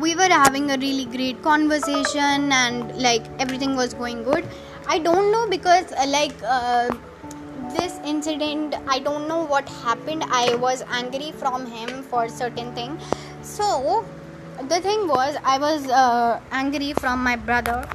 we 0.00 0.14
were 0.14 0.28
having 0.28 0.70
a 0.70 0.76
really 0.78 1.04
great 1.04 1.40
conversation 1.42 2.52
and 2.52 2.94
like 2.96 3.24
everything 3.38 3.76
was 3.76 3.94
going 3.94 4.24
good. 4.24 4.44
I 4.86 4.98
don't 4.98 5.30
know 5.32 5.48
because 5.48 5.92
uh, 5.92 6.06
like 6.06 6.34
uh, 6.42 6.90
this 7.72 7.98
incident 8.04 8.74
i 8.88 8.98
don't 8.98 9.26
know 9.28 9.44
what 9.44 9.68
happened. 9.68 10.24
I 10.30 10.54
was 10.56 10.82
angry 10.90 11.32
from 11.32 11.66
him 11.66 12.02
for 12.02 12.28
certain 12.28 12.74
thing. 12.74 12.98
So 13.42 14.04
the 14.68 14.80
thing 14.80 15.08
was 15.08 15.36
i 15.44 15.58
was 15.58 15.86
uh, 15.88 16.40
angry 16.50 16.92
from 16.94 17.22
my 17.22 17.36
brother 17.36 17.86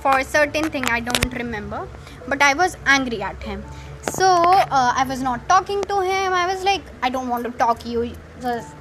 for 0.00 0.22
certain 0.22 0.70
thing 0.70 0.84
i 0.86 1.00
don't 1.00 1.34
remember. 1.34 1.86
But 2.28 2.42
i 2.42 2.54
was 2.54 2.76
angry 2.86 3.22
at 3.22 3.42
him. 3.42 3.64
So 4.10 4.26
uh, 4.26 4.92
i 4.96 5.04
was 5.08 5.22
not 5.22 5.48
talking 5.48 5.82
to 5.84 6.00
him. 6.00 6.32
I 6.32 6.46
was 6.52 6.64
like 6.64 6.82
i 7.02 7.10
don't 7.10 7.28
want 7.28 7.44
to 7.44 7.50
talk 7.52 7.86
you. 7.86 8.12
Just 8.40 8.74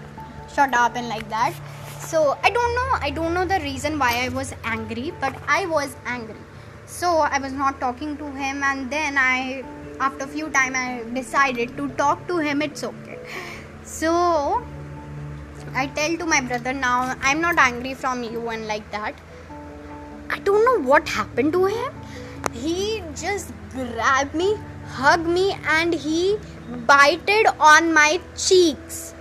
shut 0.54 0.74
up 0.74 0.96
and 0.96 1.10
like 1.10 1.30
that. 1.30 1.54
So 2.00 2.38
i 2.44 2.50
don't 2.50 2.76
know. 2.76 2.92
I 3.02 3.10
don't 3.10 3.34
know 3.34 3.46
the 3.46 3.60
reason 3.60 4.00
why 4.00 4.12
i 4.26 4.30
was 4.30 4.54
angry 4.64 5.14
but 5.20 5.36
i 5.48 5.66
was 5.66 5.96
angry. 6.06 6.42
So 6.86 7.18
i 7.18 7.40
was 7.40 7.54
not 7.54 7.80
talking 7.80 8.18
to 8.18 8.32
him 8.32 8.64
and 8.64 8.90
then 8.92 9.18
i 9.18 9.64
after 10.00 10.26
a 10.26 10.28
few 10.28 10.50
time 10.50 10.76
i 10.76 11.04
decided 11.14 11.76
to 11.78 11.90
talk 11.90 12.28
to 12.28 12.38
him. 12.38 12.62
It's 12.62 12.84
okay. 12.84 13.20
So 13.84 14.64
i 15.74 15.88
tell 15.88 16.18
to 16.18 16.26
my 16.26 16.42
brother 16.42 16.74
now 16.74 17.16
i'm 17.22 17.42
not 17.42 17.58
angry 17.58 17.94
from 17.94 18.24
you 18.24 18.50
and 18.50 18.68
like 18.68 18.90
that. 18.92 19.16
I 20.30 20.40
don't 20.40 20.66
know 20.66 20.90
what 20.90 21.08
happened 21.08 21.54
to 21.54 21.66
him. 21.66 21.94
He 22.54 23.04
just 23.16 23.52
grabbed 23.72 24.34
me, 24.34 24.56
hugged 24.88 25.28
me, 25.28 25.58
and 25.68 25.94
he 25.94 26.38
bited 26.88 27.48
on 27.60 27.94
my 27.94 28.20
cheeks. 28.38 29.14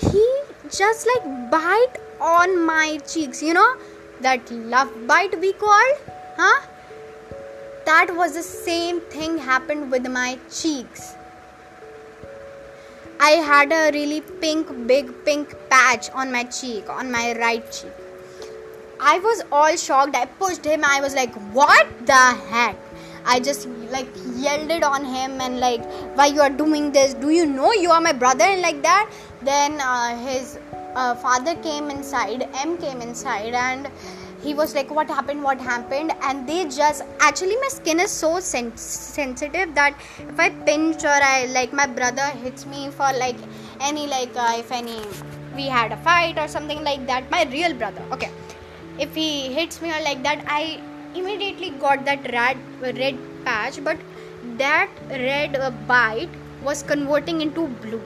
He 0.00 0.24
just 0.70 1.06
like 1.06 1.50
bite 1.50 1.98
on 2.20 2.64
my 2.64 2.98
cheeks, 2.98 3.42
you 3.42 3.54
know, 3.54 3.76
that 4.20 4.50
love 4.50 4.90
bite 5.06 5.38
we 5.40 5.52
called, 5.54 5.98
huh? 6.40 6.66
That 7.86 8.14
was 8.16 8.34
the 8.34 8.42
same 8.42 9.00
thing 9.16 9.38
happened 9.38 9.90
with 9.90 10.06
my 10.08 10.38
cheeks 10.50 11.14
I 13.22 13.32
had 13.46 13.70
a 13.70 13.92
really 13.92 14.22
pink, 14.22 14.68
big 14.86 15.08
pink 15.26 15.54
patch 15.68 16.08
on 16.12 16.32
my 16.32 16.44
cheek, 16.44 16.88
on 16.88 17.12
my 17.12 17.34
right 17.38 17.70
cheek. 17.70 17.92
I 18.98 19.18
was 19.18 19.42
all 19.52 19.76
shocked. 19.76 20.16
I 20.16 20.24
pushed 20.24 20.64
him. 20.64 20.82
I 20.86 21.02
was 21.02 21.14
like, 21.14 21.34
What 21.58 22.06
the 22.06 22.22
heck? 22.52 22.78
I 23.26 23.38
just 23.40 23.68
like 23.90 24.08
yelled 24.36 24.70
it 24.70 24.82
on 24.82 25.04
him 25.04 25.38
and 25.42 25.60
like, 25.60 25.84
Why 26.16 26.28
you 26.28 26.40
are 26.40 26.48
doing 26.62 26.92
this? 26.92 27.12
Do 27.12 27.28
you 27.28 27.44
know 27.44 27.72
you 27.74 27.90
are 27.90 28.00
my 28.00 28.14
brother? 28.14 28.44
And 28.44 28.62
like 28.62 28.82
that. 28.82 29.10
Then 29.42 29.78
uh, 29.82 30.16
his 30.16 30.58
uh, 30.94 31.14
father 31.16 31.54
came 31.56 31.90
inside, 31.90 32.48
M 32.54 32.78
came 32.78 33.02
inside, 33.02 33.52
and 33.52 33.90
he 34.42 34.54
was 34.54 34.74
like 34.74 34.90
what 34.90 35.08
happened? 35.08 35.42
What 35.42 35.60
happened? 35.60 36.12
And 36.22 36.46
they 36.48 36.64
just 36.64 37.02
actually 37.20 37.56
my 37.56 37.68
skin 37.68 38.00
is 38.00 38.10
so 38.10 38.40
sen- 38.40 38.76
sensitive 38.76 39.74
that 39.74 39.94
if 40.18 40.40
i 40.40 40.48
pinch 40.68 41.04
or 41.04 41.18
i 41.30 41.46
like 41.56 41.72
my 41.72 41.86
brother 41.86 42.28
hits 42.44 42.66
me 42.66 42.88
for 42.90 43.10
like 43.24 43.36
any 43.80 44.06
like 44.06 44.36
uh, 44.36 44.54
if 44.58 44.72
any 44.72 45.00
we 45.56 45.66
had 45.66 45.92
a 45.92 45.96
fight 46.08 46.38
or 46.38 46.48
something 46.48 46.82
like 46.84 47.06
that 47.06 47.30
my 47.30 47.44
real 47.44 47.74
brother 47.74 48.02
okay. 48.12 48.30
If 48.98 49.14
he 49.14 49.52
hits 49.54 49.80
me 49.82 49.90
or 49.90 50.00
like 50.04 50.22
that 50.22 50.44
i 50.46 50.80
immediately 51.14 51.70
got 51.84 52.04
that 52.04 52.32
red 52.32 52.58
red 52.98 53.18
patch 53.44 53.82
but 53.82 53.98
that 54.58 54.90
red 55.10 55.56
uh, 55.56 55.70
bite 55.92 56.28
was 56.62 56.82
converting 56.82 57.40
into 57.40 57.66
blue 57.82 58.02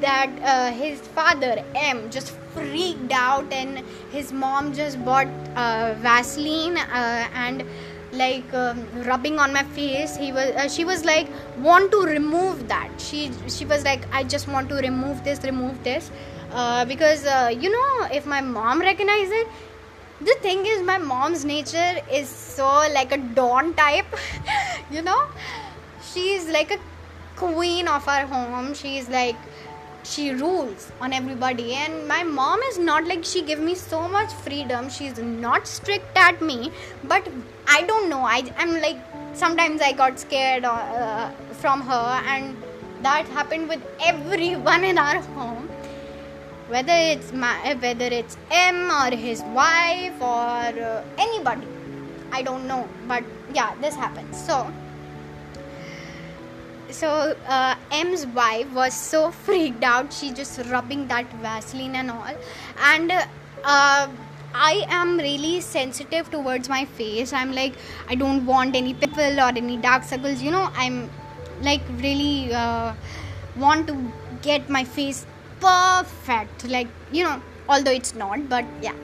that 0.00 0.30
uh, 0.42 0.72
his 0.72 1.00
father 1.00 1.64
M 1.74 2.10
just 2.10 2.30
freaked 2.54 3.12
out 3.12 3.52
and 3.52 3.78
his 4.10 4.32
mom 4.32 4.72
just 4.72 5.04
bought 5.04 5.28
uh, 5.56 5.94
Vaseline 5.98 6.76
uh, 6.78 7.28
and 7.34 7.64
like 8.12 8.52
um, 8.54 8.86
rubbing 9.04 9.38
on 9.38 9.52
my 9.52 9.62
face. 9.62 10.16
He 10.16 10.32
was 10.32 10.50
uh, 10.56 10.68
she 10.68 10.84
was 10.84 11.04
like 11.04 11.28
want 11.58 11.90
to 11.92 12.02
remove 12.02 12.68
that. 12.68 12.90
She 12.98 13.30
she 13.48 13.64
was 13.64 13.84
like 13.84 14.06
I 14.12 14.24
just 14.24 14.48
want 14.48 14.68
to 14.70 14.76
remove 14.76 15.22
this 15.24 15.42
remove 15.44 15.82
this. 15.84 16.10
Uh, 16.52 16.84
because 16.84 17.24
uh, 17.26 17.50
you 17.52 17.70
know 17.70 18.08
if 18.12 18.26
my 18.26 18.40
mom 18.40 18.80
recognizes 18.80 19.32
it 19.32 19.48
the 20.20 20.34
thing 20.40 20.64
is 20.64 20.82
my 20.82 20.96
mom's 20.96 21.44
nature 21.44 22.00
is 22.10 22.28
so 22.28 22.66
like 22.94 23.12
a 23.12 23.18
dawn 23.18 23.74
type 23.74 24.06
you 24.90 25.02
know? 25.02 25.26
She's 26.12 26.48
like 26.48 26.70
a 26.70 26.78
queen 27.36 27.88
of 27.88 28.08
our 28.08 28.26
home. 28.26 28.72
She's 28.74 29.08
like 29.08 29.36
she 30.06 30.32
rules 30.32 30.90
on 31.00 31.12
everybody. 31.12 31.74
And 31.74 32.06
my 32.06 32.22
mom 32.22 32.60
is 32.70 32.78
not 32.78 33.06
like 33.06 33.24
she 33.24 33.42
give 33.42 33.58
me 33.58 33.74
so 33.74 34.08
much 34.08 34.32
freedom. 34.32 34.88
She's 34.88 35.18
not 35.18 35.66
strict 35.66 36.16
at 36.16 36.40
me. 36.40 36.72
But 37.04 37.28
i 37.68 37.82
don't 37.82 38.08
know. 38.08 38.20
I 38.20 38.38
i'm 38.58 38.80
like 38.80 38.98
sometimes 39.34 39.82
i 39.82 39.92
got 39.92 40.18
scared 40.18 40.64
uh, 40.64 41.30
from 41.62 41.82
her. 41.82 42.22
And 42.34 42.56
that 43.02 43.26
happened 43.38 43.68
with 43.68 43.82
everyone 44.04 44.84
in 44.84 44.98
our 44.98 45.20
home. 45.38 45.68
Whether 46.68 46.98
it's 47.14 47.32
my 47.32 47.54
whether 47.80 48.06
it's 48.20 48.36
m 48.50 48.90
or 49.00 49.10
his 49.26 49.42
wife 49.60 50.20
or 50.20 50.82
uh, 50.90 51.04
anybody. 51.18 51.66
I 52.32 52.42
don't 52.42 52.66
know. 52.66 52.88
But 53.08 53.24
yeah 53.54 53.74
this 53.80 53.94
happens. 53.94 54.42
So 54.46 54.66
so 56.90 57.36
uh, 57.46 57.74
M's 57.90 58.26
wife 58.26 58.70
was 58.72 58.94
so 58.94 59.30
freaked 59.30 59.84
out. 59.84 60.12
She 60.12 60.30
just 60.32 60.58
rubbing 60.70 61.08
that 61.08 61.30
Vaseline 61.34 61.96
and 61.96 62.10
all, 62.10 62.34
and 62.80 63.12
uh, 63.64 64.08
I 64.54 64.86
am 64.88 65.18
really 65.18 65.60
sensitive 65.60 66.30
towards 66.30 66.68
my 66.68 66.84
face. 66.84 67.32
I'm 67.32 67.52
like 67.52 67.74
I 68.08 68.14
don't 68.14 68.46
want 68.46 68.76
any 68.76 68.94
pimple 68.94 69.40
or 69.40 69.48
any 69.48 69.76
dark 69.76 70.04
circles. 70.04 70.42
You 70.42 70.50
know, 70.50 70.70
I'm 70.74 71.10
like 71.60 71.82
really 71.98 72.52
uh, 72.52 72.94
want 73.56 73.86
to 73.88 74.12
get 74.42 74.68
my 74.68 74.84
face 74.84 75.26
perfect. 75.60 76.68
Like 76.68 76.88
you 77.12 77.24
know, 77.24 77.42
although 77.68 77.92
it's 77.92 78.14
not, 78.14 78.48
but 78.48 78.64
yeah. 78.80 78.94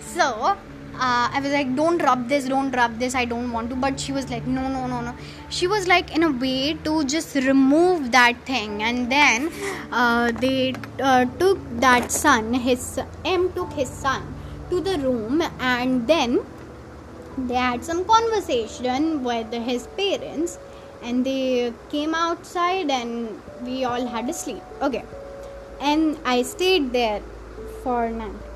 So 0.00 0.56
uh, 0.94 1.30
I 1.32 1.40
was 1.42 1.52
like, 1.52 1.74
don't 1.76 2.02
rub 2.02 2.28
this, 2.28 2.46
don't 2.46 2.70
rub 2.70 2.98
this, 2.98 3.14
I 3.14 3.24
don't 3.24 3.52
want 3.52 3.70
to. 3.70 3.76
But 3.76 3.98
she 3.98 4.12
was 4.12 4.30
like, 4.30 4.46
no, 4.46 4.68
no, 4.68 4.86
no, 4.86 5.00
no. 5.00 5.14
She 5.48 5.66
was 5.66 5.86
like, 5.88 6.14
in 6.14 6.22
a 6.22 6.30
way, 6.30 6.74
to 6.84 7.04
just 7.04 7.34
remove 7.34 8.12
that 8.12 8.36
thing. 8.46 8.82
And 8.82 9.10
then 9.10 9.50
uh, 9.92 10.32
they 10.32 10.74
uh, 11.00 11.24
took 11.38 11.58
that 11.80 12.10
son, 12.10 12.54
his 12.54 13.00
M 13.24 13.52
took 13.52 13.72
his 13.72 13.88
son 13.88 14.34
to 14.70 14.80
the 14.80 14.98
room, 14.98 15.42
and 15.58 16.06
then 16.06 16.40
they 17.38 17.54
had 17.54 17.84
some 17.84 18.04
conversation 18.04 19.24
with 19.24 19.52
his 19.52 19.86
parents. 19.88 20.58
And 21.02 21.24
they 21.24 21.72
came 21.88 22.14
outside, 22.14 22.90
and 22.90 23.40
we 23.62 23.84
all 23.84 24.06
had 24.06 24.26
to 24.26 24.34
sleep. 24.34 24.62
Okay. 24.82 25.04
And 25.80 26.18
I 26.26 26.42
stayed 26.42 26.92
there 26.92 27.22
for 27.82 28.10
night 28.10 28.49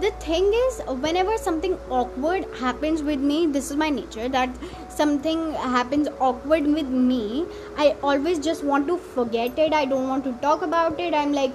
the 0.00 0.10
thing 0.26 0.50
is 0.62 0.80
whenever 1.06 1.36
something 1.38 1.78
awkward 1.90 2.46
happens 2.58 3.02
with 3.02 3.20
me 3.20 3.46
this 3.46 3.70
is 3.70 3.76
my 3.76 3.90
nature 3.90 4.28
that 4.28 4.48
something 4.88 5.52
happens 5.74 6.08
awkward 6.18 6.66
with 6.66 6.88
me 6.88 7.46
i 7.76 7.94
always 8.02 8.38
just 8.38 8.64
want 8.64 8.86
to 8.86 8.96
forget 9.14 9.58
it. 9.58 9.72
I 9.72 9.84
don't 9.84 10.08
want 10.08 10.24
to 10.24 10.32
talk 10.42 10.62
about 10.62 11.00
it. 11.00 11.14
I'm 11.14 11.32
like 11.32 11.52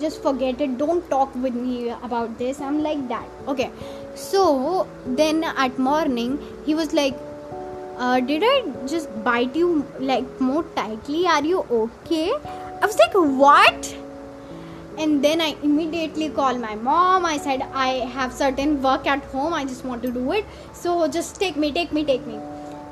just 0.00 0.22
forget 0.22 0.60
it. 0.60 0.78
Don't 0.78 1.08
talk 1.10 1.34
with 1.34 1.54
me 1.54 1.90
about 1.90 2.38
this. 2.38 2.60
I'm 2.60 2.82
like 2.82 3.08
that. 3.08 3.26
Okay. 3.48 3.70
So 4.14 4.86
then 5.06 5.44
at 5.44 5.78
morning 5.78 6.38
he 6.66 6.74
was 6.74 6.92
like 6.92 7.16
uh, 7.98 8.20
did 8.20 8.44
i 8.44 8.64
just 8.86 9.08
bite 9.24 9.56
you 9.56 9.84
like 9.98 10.40
more 10.40 10.62
tightly? 10.76 11.26
Are 11.26 11.44
you 11.44 11.64
okay? 11.70 12.32
I 12.82 12.86
was 12.86 12.98
like 12.98 13.14
what 13.14 13.96
and 15.04 15.24
then 15.24 15.40
i 15.40 15.54
immediately 15.62 16.28
called 16.28 16.60
my 16.60 16.74
mom. 16.74 17.24
I 17.24 17.38
said 17.38 17.62
i 17.72 17.88
have 18.16 18.32
certain 18.32 18.82
work 18.82 19.06
at 19.06 19.24
home. 19.34 19.54
I 19.54 19.64
just 19.64 19.84
want 19.84 20.02
to 20.02 20.10
do 20.10 20.32
it. 20.32 20.44
So 20.72 21.08
just 21.08 21.40
take 21.40 21.56
me 21.56 21.72
take 21.72 21.92
me 21.92 22.04
take 22.04 22.26
me. 22.26 22.38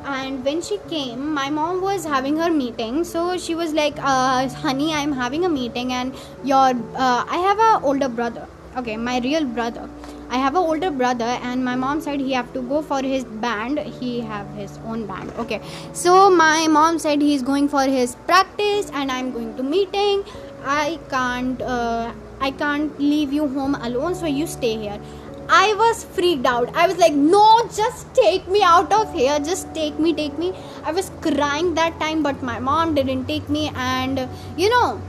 And 0.05 0.45
when 0.45 0.63
she 0.63 0.79
came 0.91 1.33
my 1.35 1.51
mom 1.51 1.81
was 1.83 2.05
having 2.05 2.37
her 2.37 2.51
meeting. 2.51 3.05
So 3.05 3.37
she 3.37 3.55
was 3.55 3.73
like 3.73 3.99
uh, 3.99 4.49
honey 4.49 4.93
i'm 4.95 5.13
having 5.13 5.45
a 5.45 5.49
meeting 5.49 5.93
and 5.93 6.15
your 6.45 6.69
uh, 7.07 7.25
i 7.29 7.39
have 7.49 7.59
a 7.71 7.73
older 7.85 8.09
brother. 8.09 8.47
Okay 8.77 8.97
my 8.97 9.19
real 9.21 9.45
brother. 9.45 9.89
I 10.29 10.39
have 10.39 10.57
a 10.57 10.59
older 10.59 10.91
brother 10.91 11.33
and 11.49 11.65
my 11.65 11.77
mom 11.77 12.01
said 12.01 12.19
he 12.21 12.33
have 12.33 12.53
to 12.55 12.61
go 12.61 12.83
for 12.83 13.01
his 13.01 13.25
band. 13.25 13.79
He 13.79 14.21
have 14.21 14.49
his 14.55 14.79
own 14.85 15.07
band. 15.07 15.33
Okay. 15.39 15.61
So 15.93 16.31
my 16.31 16.67
mom 16.67 16.99
said 16.99 17.23
he's 17.23 17.43
going 17.43 17.69
for 17.69 17.85
his 17.85 18.17
practice 18.31 18.91
and 18.93 19.13
i'm 19.13 19.31
going 19.33 19.57
to 19.57 19.63
meeting 19.63 20.25
i 20.67 20.99
can't 21.11 21.63
uh, 21.63 22.13
i 22.41 22.51
can't 22.51 22.99
leave 23.01 23.33
you 23.33 23.49
home 23.49 23.75
alone 23.89 24.15
so 24.15 24.27
you 24.27 24.47
stay 24.47 24.77
here 24.77 25.01
I 25.49 25.75
was 25.75 26.05
freaked 26.05 26.45
out. 26.45 26.75
I 26.75 26.89
was 26.89 26.99
like, 26.99 27.13
no, 27.13 27.69
just 27.75 28.13
take 28.15 28.49
me 28.49 28.63
out 28.63 28.93
of 28.93 29.13
here. 29.15 29.39
Just 29.39 29.73
take 29.75 29.99
me, 29.99 30.13
take 30.13 30.37
me. 30.39 30.53
I 30.85 30.93
was 30.93 31.11
crying 31.21 31.75
that 31.75 31.99
time, 32.01 32.23
but 32.23 32.43
my 32.43 32.59
mom 32.59 32.95
didn't 32.95 33.27
take 33.27 33.49
me. 33.49 33.71
And 33.75 34.29
you 34.57 34.69
know, 34.69 35.01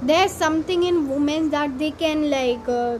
there's 0.00 0.32
something 0.32 0.84
in 0.84 1.08
women 1.08 1.50
that 1.50 1.78
they 1.78 1.90
can 1.90 2.30
like. 2.30 2.66
Uh, 2.66 2.98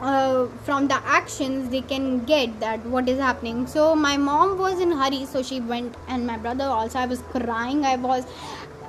uh, 0.00 0.46
from 0.62 0.86
the 0.86 0.94
actions 1.04 1.70
they 1.70 1.80
can 1.80 2.24
get 2.24 2.60
that 2.60 2.78
what 2.86 3.08
is 3.08 3.18
happening 3.18 3.66
so 3.66 3.96
my 3.96 4.16
mom 4.16 4.56
was 4.56 4.78
in 4.80 4.92
hurry 4.92 5.26
so 5.26 5.42
she 5.42 5.60
went 5.60 5.92
and 6.06 6.24
my 6.24 6.36
brother 6.36 6.64
also 6.64 6.98
i 7.00 7.06
was 7.06 7.20
crying 7.32 7.84
i 7.84 7.96
was 7.96 8.24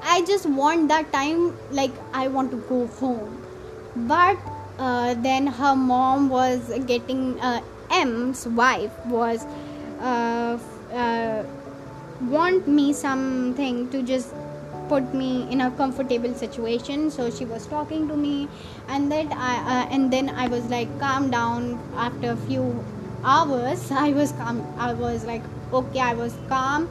i 0.04 0.22
just 0.24 0.46
want 0.46 0.88
that 0.88 1.12
time 1.12 1.56
like 1.72 1.92
i 2.14 2.28
want 2.28 2.52
to 2.52 2.58
go 2.70 2.88
home. 2.88 3.46
But 3.96 4.38
uh, 4.78 5.14
then 5.16 5.48
her 5.48 5.76
mom 5.76 6.30
was 6.30 6.72
getting 6.86 7.40
uh, 7.40 7.62
M's 7.92 8.48
wife 8.48 8.92
was 9.08 9.46
uh, 10.00 10.58
uh, 10.94 11.44
want 12.22 12.68
me 12.68 12.94
something 12.94 13.90
to 13.90 14.04
just 14.04 14.34
put 14.88 15.14
me 15.14 15.48
in 15.52 15.62
a 15.62 15.72
comfortable 15.72 16.34
situation. 16.34 17.12
So 17.12 17.30
she 17.30 17.46
was 17.46 17.66
talking 17.68 18.08
to 18.08 18.16
me 18.16 18.48
and 18.88 19.12
that 19.12 19.28
I 19.32 19.56
uh, 19.58 19.88
and 19.92 20.14
then 20.14 20.30
I 20.30 20.48
was 20.48 20.64
like 20.70 20.88
calm 21.00 21.30
down. 21.30 21.80
After 21.96 22.32
a 22.32 22.38
few 22.38 22.86
hours 23.24 23.92
I 24.08 24.12
was 24.14 24.32
calm 24.34 24.66
I 24.78 24.94
was 24.94 25.26
like 25.26 25.44
okay 25.74 26.00
I 26.00 26.14
was 26.14 26.36
calm. 26.48 26.88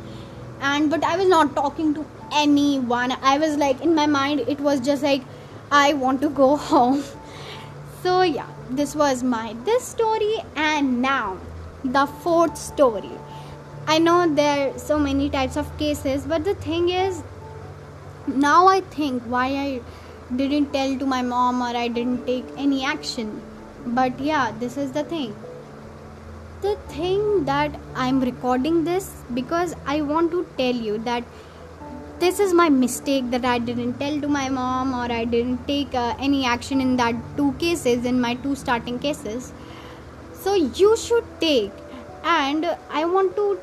And 0.60 0.90
but 0.90 1.04
I 1.04 1.16
was 1.16 1.28
not 1.28 1.54
talking 1.54 1.94
to 1.94 2.04
anyone. 2.32 3.12
I 3.22 3.38
was 3.38 3.56
like 3.56 3.80
in 3.80 3.94
my 3.94 4.06
mind 4.06 4.40
it 4.40 4.60
was 4.60 4.80
just 4.80 5.02
like 5.02 5.22
I 5.70 5.92
want 5.94 6.20
to 6.22 6.28
go 6.28 6.56
home. 6.70 7.02
So 8.02 8.22
yeah 8.22 8.46
this 8.70 8.94
was 8.94 9.22
my 9.22 9.56
this 9.64 9.84
story 9.84 10.34
and 10.54 11.00
now 11.02 11.38
the 11.84 12.06
fourth 12.06 12.56
story. 12.56 13.12
I 13.86 13.98
know 13.98 14.32
there 14.34 14.68
are 14.68 14.78
so 14.78 14.98
many 14.98 15.30
types 15.30 15.56
of 15.56 15.76
cases 15.78 16.26
but 16.26 16.44
the 16.44 16.54
thing 16.54 16.90
is 16.90 17.22
now 18.26 18.66
i 18.68 18.80
think 18.96 19.22
why 19.22 19.46
i 19.60 19.80
didn't 20.36 20.72
tell 20.74 20.98
to 20.98 21.06
my 21.06 21.22
mom 21.22 21.62
or 21.62 21.74
i 21.74 21.88
didn't 21.88 22.26
take 22.26 22.44
any 22.56 22.84
action. 22.84 23.40
But 23.86 24.20
yeah 24.20 24.52
this 24.58 24.76
is 24.76 24.92
the 24.92 25.04
thing. 25.04 25.34
The 26.60 26.76
thing 26.88 27.44
that 27.44 27.74
i'm 27.94 28.20
recording 28.20 28.84
this 28.84 29.22
because 29.32 29.74
i 29.86 30.00
want 30.00 30.30
to 30.32 30.46
tell 30.58 30.74
you 30.74 30.98
that 30.98 31.24
this 32.20 32.40
is 32.40 32.52
my 32.52 32.68
mistake 32.68 33.30
that 33.30 33.44
I 33.44 33.58
didn't 33.58 33.98
tell 33.98 34.20
to 34.20 34.28
my 34.28 34.48
mom 34.48 34.92
or 34.94 35.10
I 35.12 35.24
didn't 35.24 35.66
take 35.66 35.94
uh, 35.94 36.14
any 36.18 36.44
action 36.44 36.80
in 36.80 36.96
that 36.96 37.14
two 37.36 37.52
cases 37.60 38.04
in 38.04 38.20
my 38.20 38.34
two 38.34 38.54
starting 38.56 38.98
cases. 38.98 39.52
So 40.32 40.54
you 40.54 40.96
should 40.96 41.24
take 41.40 41.72
and 42.24 42.66
I 42.90 43.04
want 43.04 43.36
to 43.36 43.60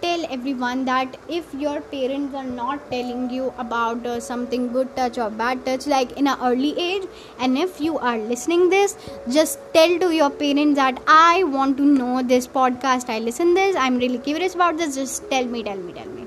tell 0.00 0.24
everyone 0.30 0.84
that 0.84 1.16
if 1.28 1.52
your 1.52 1.80
parents 1.80 2.34
are 2.34 2.44
not 2.44 2.90
telling 2.90 3.30
you 3.30 3.52
about 3.58 4.06
uh, 4.06 4.20
something 4.20 4.72
good 4.72 4.94
touch 4.94 5.18
or 5.18 5.28
bad 5.28 5.64
touch 5.66 5.86
like 5.86 6.12
in 6.12 6.28
an 6.28 6.38
early 6.40 6.78
age 6.78 7.02
and 7.40 7.58
if 7.58 7.80
you 7.80 7.98
are 7.98 8.16
listening 8.16 8.70
this 8.70 8.96
just 9.28 9.58
tell 9.74 9.98
to 9.98 10.14
your 10.14 10.30
parents 10.30 10.76
that 10.76 11.02
i 11.08 11.42
want 11.42 11.76
to 11.76 11.84
know 11.84 12.22
this 12.22 12.46
podcast. 12.46 13.08
I 13.08 13.18
listen 13.18 13.54
this. 13.54 13.74
I'm 13.74 13.98
really 13.98 14.18
curious 14.18 14.54
about 14.54 14.76
this. 14.76 14.94
Just 14.94 15.28
tell 15.30 15.44
me 15.44 15.62
tell 15.62 15.76
me 15.76 15.92
tell 15.92 16.06
me. 16.06 16.26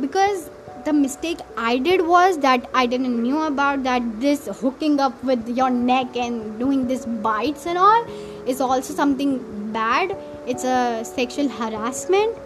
Because 0.00 0.50
the 0.86 0.92
mistake 0.92 1.40
I 1.56 1.78
did 1.78 2.06
was 2.06 2.38
that 2.38 2.70
I 2.72 2.86
didn't 2.86 3.20
knew 3.20 3.40
about 3.42 3.82
that 3.82 4.04
this 4.20 4.46
hooking 4.60 5.00
up 5.00 5.24
with 5.24 5.48
your 5.48 5.68
neck 5.68 6.16
and 6.16 6.60
doing 6.60 6.86
this 6.86 7.04
bites 7.26 7.66
and 7.66 7.76
all 7.76 8.04
is 8.46 8.60
also 8.60 8.94
something 8.94 9.32
bad. 9.72 10.16
It's 10.46 10.64
a 10.64 11.04
sexual 11.04 11.48
harassment. 11.48 12.36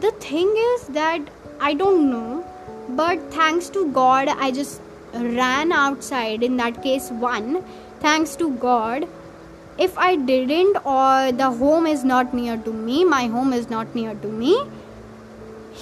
The 0.00 0.10
thing 0.26 0.52
is 0.66 0.86
that 0.98 1.22
I 1.60 1.72
don't 1.72 2.10
know, 2.10 2.44
but 2.90 3.32
thanks 3.32 3.70
to 3.70 3.90
God, 3.92 4.28
I 4.28 4.50
just 4.50 4.82
ran 5.14 5.72
outside 5.72 6.42
in 6.42 6.58
that 6.58 6.82
case 6.82 7.10
one. 7.10 7.64
Thanks 8.00 8.36
to 8.36 8.50
God, 8.68 9.08
if 9.78 9.96
I 9.96 10.16
didn't, 10.16 10.76
or 10.84 11.32
the 11.32 11.50
home 11.50 11.86
is 11.86 12.04
not 12.04 12.34
near 12.34 12.58
to 12.58 12.72
me, 12.72 13.04
my 13.04 13.28
home 13.28 13.54
is 13.54 13.70
not 13.70 13.94
near 13.94 14.14
to 14.14 14.28
me 14.28 14.58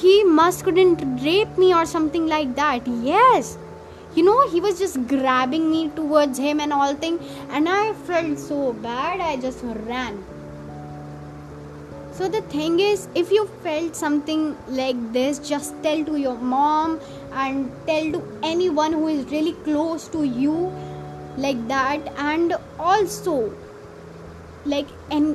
he 0.00 0.24
must 0.24 0.64
couldn't 0.64 1.02
rape 1.22 1.56
me 1.58 1.74
or 1.74 1.84
something 1.86 2.26
like 2.26 2.54
that. 2.56 2.86
Yes. 2.86 3.58
You 4.14 4.24
know 4.24 4.48
he 4.50 4.60
was 4.60 4.78
just 4.78 5.06
grabbing 5.06 5.70
me 5.70 5.88
towards 5.96 6.38
him 6.38 6.60
and 6.60 6.72
all 6.72 6.94
thing 6.94 7.18
and 7.48 7.66
i 7.66 7.94
felt 8.08 8.38
so 8.38 8.74
bad 8.74 9.20
i 9.20 9.36
just 9.36 9.62
ran. 9.62 10.22
So 12.12 12.28
the 12.28 12.42
thing 12.42 12.78
is 12.80 13.08
if 13.14 13.30
you 13.30 13.46
felt 13.62 13.96
something 13.96 14.56
like 14.68 15.00
this 15.12 15.38
just 15.38 15.82
tell 15.82 16.04
to 16.04 16.18
your 16.18 16.36
mom 16.36 17.00
and 17.32 17.72
tell 17.86 18.12
to 18.12 18.22
anyone 18.42 18.92
who 18.92 19.08
is 19.08 19.24
really 19.30 19.54
close 19.64 20.08
to 20.08 20.24
you 20.24 20.70
like 21.38 21.66
that. 21.68 22.00
And 22.18 22.54
also 22.78 23.54
like 24.66 24.86
any 25.10 25.34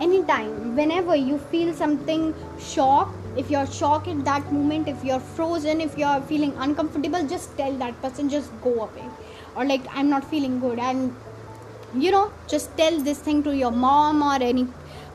anytime 0.00 0.76
whenever 0.76 1.14
you 1.14 1.38
feel 1.38 1.72
something 1.72 2.34
shock 2.58 3.14
if 3.42 3.50
you're 3.50 3.66
shocked 3.66 4.08
at 4.08 4.24
that 4.24 4.52
moment 4.52 4.88
if 4.92 5.04
you're 5.08 5.20
frozen 5.36 5.80
if 5.80 5.96
you're 6.02 6.20
feeling 6.32 6.52
uncomfortable 6.66 7.26
just 7.32 7.56
tell 7.56 7.72
that 7.84 8.00
person 8.02 8.28
just 8.28 8.50
go 8.62 8.74
away. 8.84 9.08
Or 9.56 9.64
like 9.64 9.82
i'm 9.92 10.10
not 10.10 10.24
feeling 10.24 10.58
good. 10.60 10.78
And 10.78 11.14
you 11.94 12.10
know 12.10 12.32
just 12.48 12.76
tell 12.76 13.00
this 13.00 13.18
thing 13.28 13.42
to 13.44 13.56
your 13.56 13.70
mom 13.70 14.22
or 14.22 14.42
any 14.42 14.66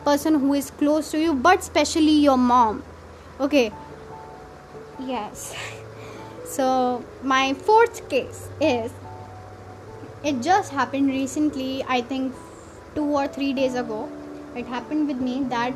person 0.05 0.39
who 0.39 0.53
is 0.53 0.71
close 0.71 1.11
to 1.11 1.19
you 1.19 1.33
but 1.33 1.59
especially 1.59 2.17
your 2.29 2.37
mom. 2.37 2.83
Okay. 3.39 3.71
Yes. 4.99 5.55
So 6.53 7.03
my 7.23 7.53
fourth 7.55 8.07
case 8.09 8.47
is 8.61 8.91
it 10.23 10.41
just 10.47 10.71
happened 10.71 11.07
recently 11.07 11.83
i 11.95 11.99
think 12.01 12.35
2 12.95 13.03
or 13.03 13.27
3 13.27 13.53
days 13.53 13.75
ago. 13.75 14.09
It 14.55 14.67
happened 14.67 15.07
with 15.07 15.17
me 15.17 15.43
that 15.49 15.73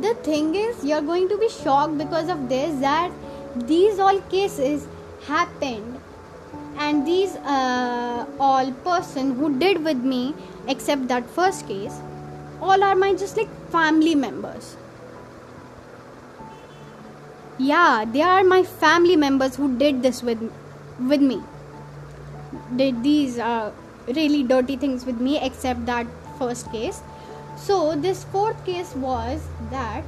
the 0.00 0.14
thing 0.26 0.54
is 0.54 0.84
you're 0.84 1.02
going 1.02 1.28
to 1.28 1.36
be 1.36 1.48
shocked 1.48 1.98
because 1.98 2.28
of 2.28 2.48
this 2.48 2.80
that 2.80 3.12
these 3.56 3.98
all 3.98 4.20
cases 4.22 4.86
happened. 5.26 6.00
And 6.78 7.06
these 7.06 7.36
uh, 7.36 8.26
all 8.40 8.72
person 8.84 9.34
who 9.34 9.58
did 9.58 9.84
with 9.84 9.98
me 9.98 10.34
except 10.66 11.06
that 11.08 11.28
first 11.28 11.68
case 11.68 12.00
all 12.60 12.82
are 12.82 12.94
my 12.94 13.12
just 13.12 13.36
like 13.36 13.48
family 13.70 14.14
members. 14.14 14.76
Yeah 17.58 18.04
they 18.10 18.22
are 18.22 18.42
my 18.42 18.62
family 18.62 19.16
members 19.16 19.56
who 19.56 19.76
did 19.76 20.02
this 20.02 20.22
with 20.22 20.50
with 20.98 21.20
me. 21.20 21.42
Did 22.76 23.02
these 23.02 23.38
uh, 23.38 23.70
really 24.06 24.42
dirty 24.42 24.76
things 24.76 25.04
with 25.04 25.20
me 25.20 25.38
except 25.40 25.84
that 25.86 26.06
first 26.38 26.72
case 26.72 27.02
so, 27.66 27.94
this 27.94 28.24
fourth 28.24 28.64
case 28.64 28.92
was 28.96 29.40
that 29.70 30.02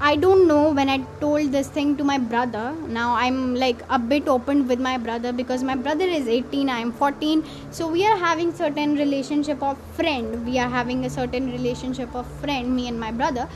I 0.00 0.14
don't 0.16 0.46
know 0.46 0.70
when 0.72 0.88
I 0.88 0.98
told 1.20 1.50
this 1.50 1.68
thing 1.68 1.96
to 1.96 2.04
my 2.04 2.18
brother. 2.18 2.74
Now 2.88 3.14
I'm 3.14 3.56
like 3.56 3.82
a 3.88 3.98
bit 3.98 4.28
open 4.28 4.68
with 4.68 4.80
my 4.80 4.98
brother 4.98 5.32
because 5.32 5.64
my 5.64 5.74
brother 5.74 6.04
is 6.04 6.28
18, 6.28 6.70
I'm 6.70 6.92
14. 6.92 7.44
So 7.72 7.88
we 7.88 8.06
are 8.06 8.16
having 8.16 8.52
certain 8.54 8.94
relationship 8.94 9.62
of 9.62 9.78
friend. 9.94 10.46
We 10.46 10.58
are 10.60 10.68
having 10.68 11.04
a 11.04 11.10
certain 11.10 11.50
relationship 11.50 12.14
of 12.14 12.26
friend, 12.40 12.74
me 12.74 12.86
and 12.86 12.98
my 13.00 13.10
brother. 13.10 13.48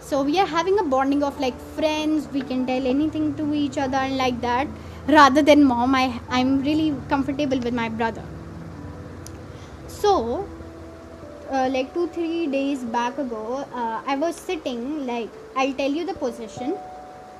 So 0.00 0.22
we 0.22 0.38
are 0.38 0.46
having 0.46 0.78
a 0.78 0.84
bonding 0.84 1.22
of 1.22 1.40
like 1.40 1.58
friends. 1.78 2.28
We 2.28 2.42
can 2.42 2.66
tell 2.66 2.86
anything 2.86 3.34
to 3.36 3.54
each 3.54 3.78
other 3.78 3.96
and 3.96 4.16
like 4.18 4.40
that. 4.42 4.68
Rather 5.06 5.42
than 5.42 5.64
mom, 5.64 5.94
I 5.94 6.20
I'm 6.28 6.62
really 6.62 6.94
comfortable 7.08 7.58
with 7.58 7.74
my 7.74 7.88
brother. 7.88 8.24
So 9.88 10.46
uh, 11.50 11.68
like 11.70 11.92
two 11.94 12.06
three 12.08 12.46
days 12.46 12.84
back 12.96 13.18
ago 13.18 13.64
uh, 13.74 14.00
i 14.06 14.16
was 14.16 14.36
sitting 14.36 15.06
like 15.06 15.28
i'll 15.56 15.74
tell 15.74 15.90
you 15.90 16.04
the 16.04 16.14
position 16.14 16.76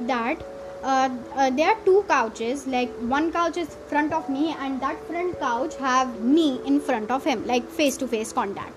that 0.00 0.42
uh, 0.82 1.10
uh, 1.34 1.50
there 1.50 1.68
are 1.68 1.78
two 1.84 2.04
couches 2.08 2.66
like 2.66 2.90
one 3.16 3.30
couch 3.32 3.56
is 3.56 3.76
front 3.88 4.12
of 4.12 4.28
me 4.28 4.54
and 4.60 4.80
that 4.80 4.98
front 5.06 5.38
couch 5.38 5.76
have 5.76 6.20
me 6.20 6.60
in 6.64 6.80
front 6.80 7.10
of 7.10 7.22
him 7.24 7.46
like 7.46 7.68
face 7.68 7.96
to 7.98 8.08
face 8.08 8.32
contact. 8.32 8.72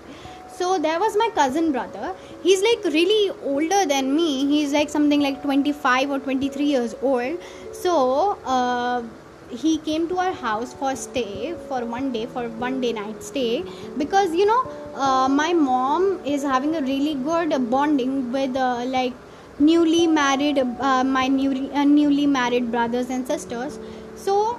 So 0.54 0.78
there 0.78 1.00
was 1.00 1.16
my 1.16 1.30
cousin 1.34 1.72
brother. 1.72 2.14
He's 2.42 2.62
like 2.62 2.84
really 2.92 3.30
older 3.42 3.86
than 3.86 4.14
me. 4.14 4.46
He's 4.46 4.72
like 4.72 4.88
something 4.88 5.20
like 5.20 5.42
25 5.42 6.10
or 6.10 6.18
23 6.20 6.64
years 6.64 6.94
old. 7.02 7.40
So 7.72 8.38
uh, 8.44 9.02
he 9.48 9.78
came 9.78 10.08
to 10.08 10.18
our 10.18 10.32
house 10.32 10.72
for 10.74 10.94
stay 10.94 11.54
for 11.68 11.84
one 11.84 12.12
day 12.12 12.26
for 12.26 12.48
one 12.50 12.80
day 12.80 12.92
night 12.92 13.22
stay. 13.22 13.64
Because 13.96 14.32
you 14.34 14.46
know 14.46 14.62
uh, 14.96 15.28
my 15.28 15.52
mom 15.52 16.20
is 16.24 16.42
having 16.42 16.76
a 16.76 16.80
really 16.80 17.14
good 17.14 17.70
bonding 17.70 18.32
with 18.32 18.56
uh, 18.56 18.84
like 18.86 19.12
newly 19.58 20.06
married 20.06 20.58
uh, 20.58 21.04
my 21.04 21.26
newly 21.28 21.70
uh, 21.72 21.84
newly 21.84 22.26
married 22.26 22.70
brothers 22.70 23.10
and 23.10 23.26
sisters. 23.26 23.78
So 24.16 24.58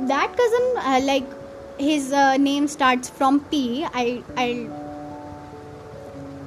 that 0.00 0.36
cousin 0.36 0.64
uh, 0.76 1.00
like 1.04 1.24
his 1.78 2.12
uh, 2.12 2.36
name 2.36 2.68
starts 2.68 3.08
from 3.08 3.40
p. 3.40 3.86
I 3.92 4.22
i'll 4.36 4.66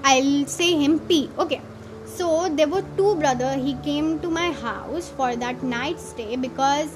i'll 0.03 0.45
say 0.45 0.75
him 0.75 0.99
p. 0.99 1.29
Okay. 1.37 1.61
So 2.05 2.49
there 2.49 2.67
were 2.67 2.83
two 2.97 3.15
brother. 3.15 3.53
He 3.55 3.75
came 3.85 4.19
to 4.19 4.29
my 4.29 4.51
house 4.51 5.09
for 5.09 5.35
that 5.35 5.63
night 5.63 5.99
stay 5.99 6.35
because 6.35 6.89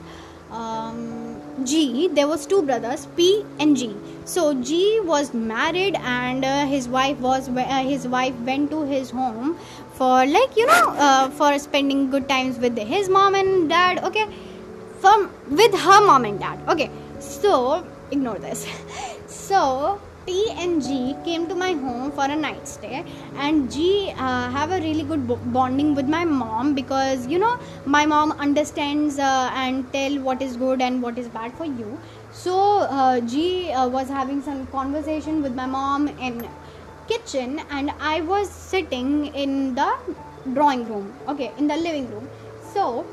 um, 0.51 1.24
G, 1.63 2.09
there 2.09 2.27
was 2.27 2.45
two 2.45 2.61
brothers, 2.63 3.07
P 3.15 3.45
and 3.59 3.77
G. 3.77 3.95
So 4.25 4.53
G 4.61 4.99
was 5.01 5.33
married, 5.33 5.95
and 5.95 6.43
uh, 6.43 6.65
his 6.65 6.87
wife 6.87 7.17
was 7.19 7.47
uh, 7.47 7.83
his 7.83 8.07
wife 8.07 8.35
went 8.41 8.71
to 8.71 8.83
his 8.83 9.09
home 9.09 9.57
for 9.93 10.25
like 10.25 10.57
you 10.57 10.65
know 10.67 10.89
uh, 10.97 11.29
for 11.29 11.57
spending 11.59 12.09
good 12.09 12.27
times 12.27 12.59
with 12.59 12.77
his 12.77 13.07
mom 13.07 13.35
and 13.35 13.69
dad. 13.69 14.03
Okay, 14.03 14.27
from 14.99 15.29
with 15.49 15.73
her 15.73 16.05
mom 16.05 16.25
and 16.25 16.39
dad. 16.39 16.59
Okay, 16.67 16.89
so 17.19 17.85
ignore 18.11 18.37
this. 18.39 18.67
so 19.27 20.01
P 20.25 20.51
and 20.57 20.81
G 20.81 21.15
came 21.23 21.47
to 21.47 21.55
my 21.55 21.73
home 21.73 22.11
for 22.11 22.25
a 22.25 22.35
night 22.35 22.67
stay, 22.67 23.03
and 23.35 23.71
G 23.71 24.11
uh, 24.17 24.49
have 24.49 24.71
a 24.71 24.79
really 24.79 25.03
good 25.03 25.27
bonding 25.53 25.93
with 25.93 26.07
my 26.07 26.25
mom 26.25 26.73
because 26.73 27.27
you 27.27 27.39
know 27.39 27.59
my 27.85 28.05
mom 28.05 28.31
understands 28.33 29.19
uh, 29.19 29.51
and 29.53 29.91
tell 29.93 30.19
what 30.19 30.41
is 30.41 30.55
good 30.57 30.81
and 30.81 31.01
what 31.01 31.17
is 31.17 31.27
bad 31.27 31.53
for 31.53 31.65
you. 31.65 31.99
So 32.31 32.79
uh, 32.81 33.19
G 33.19 33.71
uh, 33.71 33.87
was 33.87 34.09
having 34.09 34.41
some 34.41 34.65
conversation 34.67 35.43
with 35.43 35.53
my 35.53 35.65
mom 35.65 36.07
in 36.07 36.47
kitchen, 37.07 37.61
and 37.69 37.91
I 37.99 38.21
was 38.21 38.49
sitting 38.49 39.27
in 39.27 39.75
the 39.75 39.91
drawing 40.53 40.87
room. 40.87 41.13
Okay, 41.27 41.51
in 41.57 41.67
the 41.67 41.77
living 41.77 42.09
room. 42.11 42.27
So 42.73 43.05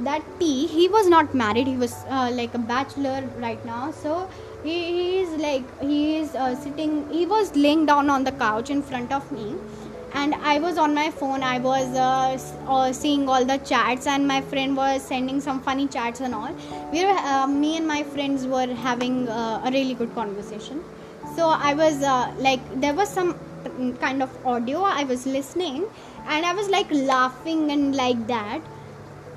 that 0.00 0.22
P, 0.38 0.66
he 0.66 0.88
was 0.88 1.08
not 1.08 1.34
married. 1.34 1.66
He 1.66 1.76
was 1.76 1.94
uh, 2.10 2.30
like 2.32 2.54
a 2.54 2.58
bachelor 2.58 3.22
right 3.38 3.64
now. 3.64 3.92
So 3.92 4.28
he, 4.70 5.20
is 5.20 5.30
like 5.40 5.64
he 5.80 6.16
is 6.16 6.34
uh, 6.34 6.54
sitting 6.56 7.08
he 7.10 7.26
was 7.26 7.54
laying 7.56 7.86
down 7.86 8.10
on 8.10 8.24
the 8.24 8.32
couch 8.32 8.70
in 8.70 8.82
front 8.82 9.12
of 9.12 9.30
me. 9.32 9.54
And 10.14 10.34
i 10.50 10.58
was 10.58 10.78
on 10.78 10.94
my 10.94 11.10
phone. 11.10 11.42
I 11.42 11.58
was 11.58 11.86
uh, 11.94 12.38
uh, 12.68 12.92
seeing 12.92 13.28
all 13.28 13.44
the 13.44 13.58
chats 13.58 14.06
and 14.06 14.26
my 14.26 14.40
friend 14.40 14.76
was 14.76 15.02
sending 15.02 15.40
some 15.40 15.60
funny 15.60 15.86
chats 15.88 16.20
and 16.20 16.34
all. 16.34 16.54
We 16.92 17.04
were 17.04 17.18
uh, 17.34 17.46
me 17.46 17.76
and 17.76 17.86
my 17.86 18.02
friends 18.02 18.46
were 18.46 18.66
having 18.86 19.28
uh, 19.28 19.62
a 19.64 19.70
really 19.70 19.94
good 19.94 20.14
conversation. 20.14 20.82
So 21.34 21.48
i 21.70 21.74
was 21.74 22.02
uh, 22.02 22.32
like 22.38 22.60
there 22.80 22.94
was 22.94 23.08
some 23.08 23.36
kind 24.00 24.22
of 24.22 24.46
audio. 24.46 24.82
I 24.82 25.04
was 25.04 25.26
listening 25.26 25.84
and 26.28 26.44
i 26.44 26.52
was 26.52 26.68
like 26.68 26.90
laughing 26.90 27.70
and 27.70 27.94
like 27.94 28.26
that 28.26 28.60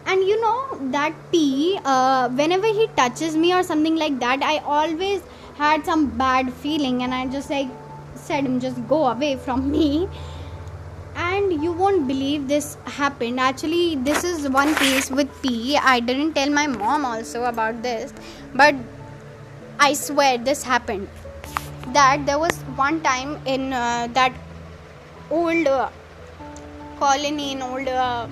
and 0.05 0.23
you 0.23 0.41
know 0.41 0.91
that 0.91 1.13
P, 1.31 1.79
uh, 1.83 2.29
whenever 2.29 2.67
he 2.67 2.87
touches 2.95 3.35
me 3.35 3.53
or 3.53 3.63
something 3.63 3.95
like 3.95 4.19
that, 4.19 4.41
I 4.41 4.57
always 4.59 5.21
had 5.57 5.85
some 5.85 6.07
bad 6.17 6.51
feeling, 6.53 7.03
and 7.03 7.13
I 7.13 7.27
just 7.27 7.49
like 7.49 7.67
said 8.15 8.45
him, 8.45 8.59
just 8.59 8.87
go 8.87 9.07
away 9.07 9.35
from 9.35 9.71
me. 9.71 10.07
And 11.15 11.61
you 11.61 11.73
won't 11.73 12.07
believe 12.07 12.47
this 12.47 12.77
happened. 12.85 13.39
Actually, 13.39 13.95
this 13.97 14.23
is 14.23 14.47
one 14.47 14.73
case 14.75 15.11
with 15.11 15.29
P. 15.41 15.77
I 15.77 15.99
didn't 15.99 16.33
tell 16.33 16.49
my 16.49 16.65
mom 16.65 17.03
also 17.03 17.43
about 17.43 17.81
this, 17.83 18.13
but 18.53 18.73
I 19.79 19.93
swear 19.93 20.37
this 20.37 20.63
happened. 20.63 21.09
That 21.93 22.25
there 22.25 22.39
was 22.39 22.55
one 22.77 23.01
time 23.01 23.37
in 23.45 23.73
uh, 23.73 24.07
that 24.13 24.33
old 25.29 25.67
uh, 25.67 25.89
colony 26.99 27.51
in 27.53 27.61
old 27.61 27.87
uh, 27.87 28.27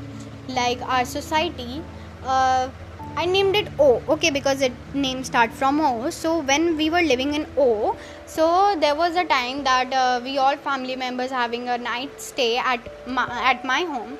like 0.48 0.82
our 0.82 1.06
society 1.06 1.82
uh, 2.26 2.70
i 3.16 3.26
named 3.26 3.56
it 3.56 3.68
o 3.80 4.02
okay 4.16 4.30
because 4.30 4.62
it 4.62 4.74
name 4.94 5.24
start 5.24 5.52
from 5.52 5.80
o. 5.82 6.10
So 6.10 6.40
when 6.42 6.78
we 6.78 6.90
were 6.90 7.02
living 7.02 7.34
in 7.34 7.46
o 7.58 7.96
so 8.26 8.76
there 8.80 8.96
was 8.96 9.16
a 9.16 9.24
time 9.26 9.64
that 9.64 9.94
uh, 9.94 10.20
we 10.24 10.38
all 10.38 10.58
family 10.58 10.96
members 10.96 11.32
having 11.32 11.68
a 11.70 11.78
night 11.78 12.22
stay 12.22 12.58
at 12.58 12.80
my, 13.08 13.26
at 13.52 13.66
my 13.66 13.82
home. 13.82 14.18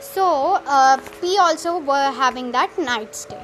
So 0.00 0.60
uh, 0.66 0.98
we 1.22 1.36
also 1.38 1.78
were 1.78 2.10
having 2.10 2.52
that 2.52 2.76
night 2.78 3.14
stay. 3.14 3.40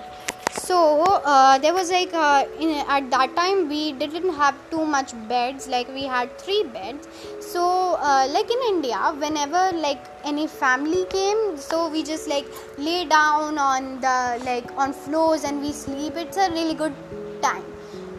So 0.52 1.02
uh, 1.02 1.58
there 1.58 1.72
was 1.74 1.90
like 1.90 2.12
uh, 2.12 2.44
in, 2.60 2.70
at 2.88 3.10
that 3.10 3.34
time 3.36 3.68
we 3.68 3.92
didn't 3.92 4.34
have 4.34 4.54
too 4.70 4.84
much 4.84 5.12
beds 5.28 5.66
like 5.68 5.88
we 5.88 6.04
had 6.04 6.36
three 6.38 6.62
beds 6.64 7.08
so 7.52 7.62
uh, 8.10 8.26
like 8.34 8.50
in 8.56 8.62
india 8.74 9.00
whenever 9.22 9.62
like 9.86 10.04
any 10.30 10.46
family 10.46 11.04
came 11.16 11.40
so 11.68 11.88
we 11.94 12.02
just 12.10 12.28
like 12.34 12.46
lay 12.78 13.04
down 13.04 13.58
on 13.58 14.00
the 14.00 14.16
like 14.44 14.70
on 14.76 14.92
floors 14.92 15.44
and 15.44 15.60
we 15.60 15.72
sleep. 15.72 16.14
It's 16.16 16.36
a 16.36 16.50
really 16.50 16.74
good 16.74 16.94
time. 17.42 17.64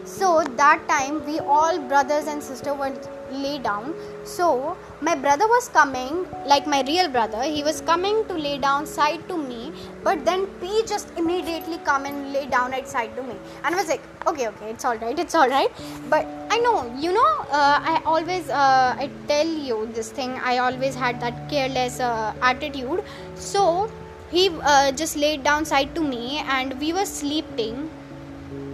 So 0.04 0.44
that 0.56 0.86
time 0.88 1.24
we 1.26 1.40
all 1.40 1.78
brothers 1.78 2.26
and 2.26 2.42
sister 2.42 2.74
were 2.74 2.92
lay 3.32 3.58
down. 3.58 3.94
So 4.24 4.76
my 5.00 5.14
brother 5.14 5.46
was 5.48 5.68
coming 5.68 6.26
like 6.46 6.66
my 6.66 6.82
real 6.82 7.08
brother 7.08 7.42
he 7.42 7.62
was 7.62 7.80
coming 7.80 8.24
to 8.26 8.34
lay 8.34 8.58
down 8.58 8.86
side 8.86 9.26
to 9.28 9.36
me 9.36 9.72
but 10.02 10.24
then 10.24 10.46
p 10.60 10.82
just 10.86 11.08
immediately 11.18 11.78
come 11.78 12.04
and 12.06 12.32
lay 12.32 12.46
down 12.46 12.72
at 12.74 12.86
side 12.88 13.16
to 13.16 13.22
me. 13.22 13.36
And 13.64 13.74
i 13.74 13.78
was 13.78 13.88
like 13.88 14.02
okay 14.26 14.48
okay 14.48 14.70
it's 14.70 14.84
all 14.84 14.96
right 14.96 15.18
it's 15.18 15.34
all 15.34 15.48
right. 15.48 15.70
But 16.08 16.26
i 16.54 16.58
know 16.64 16.78
you 17.04 17.12
know 17.12 17.32
uh, 17.60 17.78
i 17.92 18.00
always 18.04 18.48
uh, 18.50 18.94
i 19.04 19.10
tell 19.32 19.50
you 19.68 19.78
this 19.98 20.10
thing 20.20 20.32
i 20.52 20.58
always 20.58 20.94
had 20.94 21.20
that 21.20 21.42
careless 21.50 22.00
uh, 22.00 22.32
attitude 22.42 23.02
so 23.34 23.90
he 24.30 24.48
uh, 24.62 24.92
just 24.92 25.16
laid 25.16 25.42
down 25.42 25.64
side 25.64 25.94
to 25.94 26.02
me 26.02 26.38
and 26.58 26.78
we 26.80 26.92
were 26.92 27.06
sleeping 27.06 27.90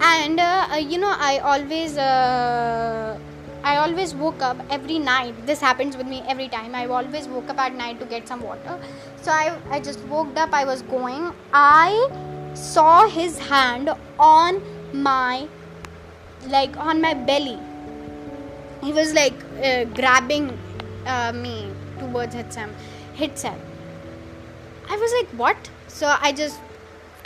and 0.03 0.41
uh, 0.41 0.77
you 0.93 0.99
know 0.99 1.15
i 1.31 1.39
always 1.39 1.97
uh, 1.97 3.19
I 3.63 3.77
always 3.77 4.15
woke 4.15 4.43
up 4.43 4.57
every 4.71 4.99
night. 4.99 5.35
This 5.47 5.61
happens 5.61 5.95
with 5.95 6.07
me 6.07 6.23
every 6.27 6.49
time. 6.49 6.75
I 6.75 6.87
always 6.87 7.29
woke 7.29 7.51
up 7.51 7.59
at 7.59 7.75
night 7.75 8.01
to 8.01 8.07
get 8.07 8.27
some 8.27 8.41
water. 8.43 8.79
So 9.21 9.31
I, 9.31 9.59
I 9.71 9.81
just 9.81 10.01
woke 10.05 10.35
up. 10.37 10.55
I 10.55 10.65
was 10.65 10.81
going. 10.81 11.35
I 11.53 12.09
saw 12.55 13.07
his 13.07 13.39
hand 13.39 13.91
on 14.19 14.63
my, 14.95 15.47
like 16.49 16.75
on 16.79 17.03
my 17.03 17.13
belly. 17.13 17.59
He 18.83 18.93
was 18.93 19.13
like 19.13 19.35
uh, 19.63 19.85
grabbing 19.85 20.59
uh, 21.07 21.33
me 21.33 21.69
towards 21.99 22.35
himself. 22.35 22.71
Himself. 23.15 23.59
I 24.89 24.97
was 24.97 25.13
like, 25.19 25.29
what? 25.39 25.71
So 25.89 26.15
I 26.21 26.33
just 26.33 26.59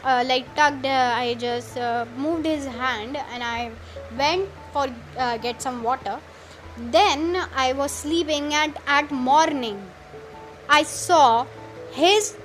uh, 0.02 0.24
like 0.26 0.54
tugged. 0.54 0.84
Uh, 0.84 1.12
I 1.14 1.34
just 1.34 1.76
uh, 1.78 2.04
moved 2.16 2.46
his 2.46 2.66
hand 2.66 3.16
and 3.16 3.42
I 3.42 3.70
went 4.18 4.48
for 4.72 4.88
uh, 5.16 5.36
get 5.38 5.62
some 5.62 5.82
water 5.82 6.18
then 6.76 7.36
i 7.54 7.72
was 7.72 7.92
sleeping 7.92 8.52
at 8.52 8.76
at 8.86 9.10
morning 9.10 9.76
i 10.68 10.82
saw 10.82 11.46
his 11.92 12.36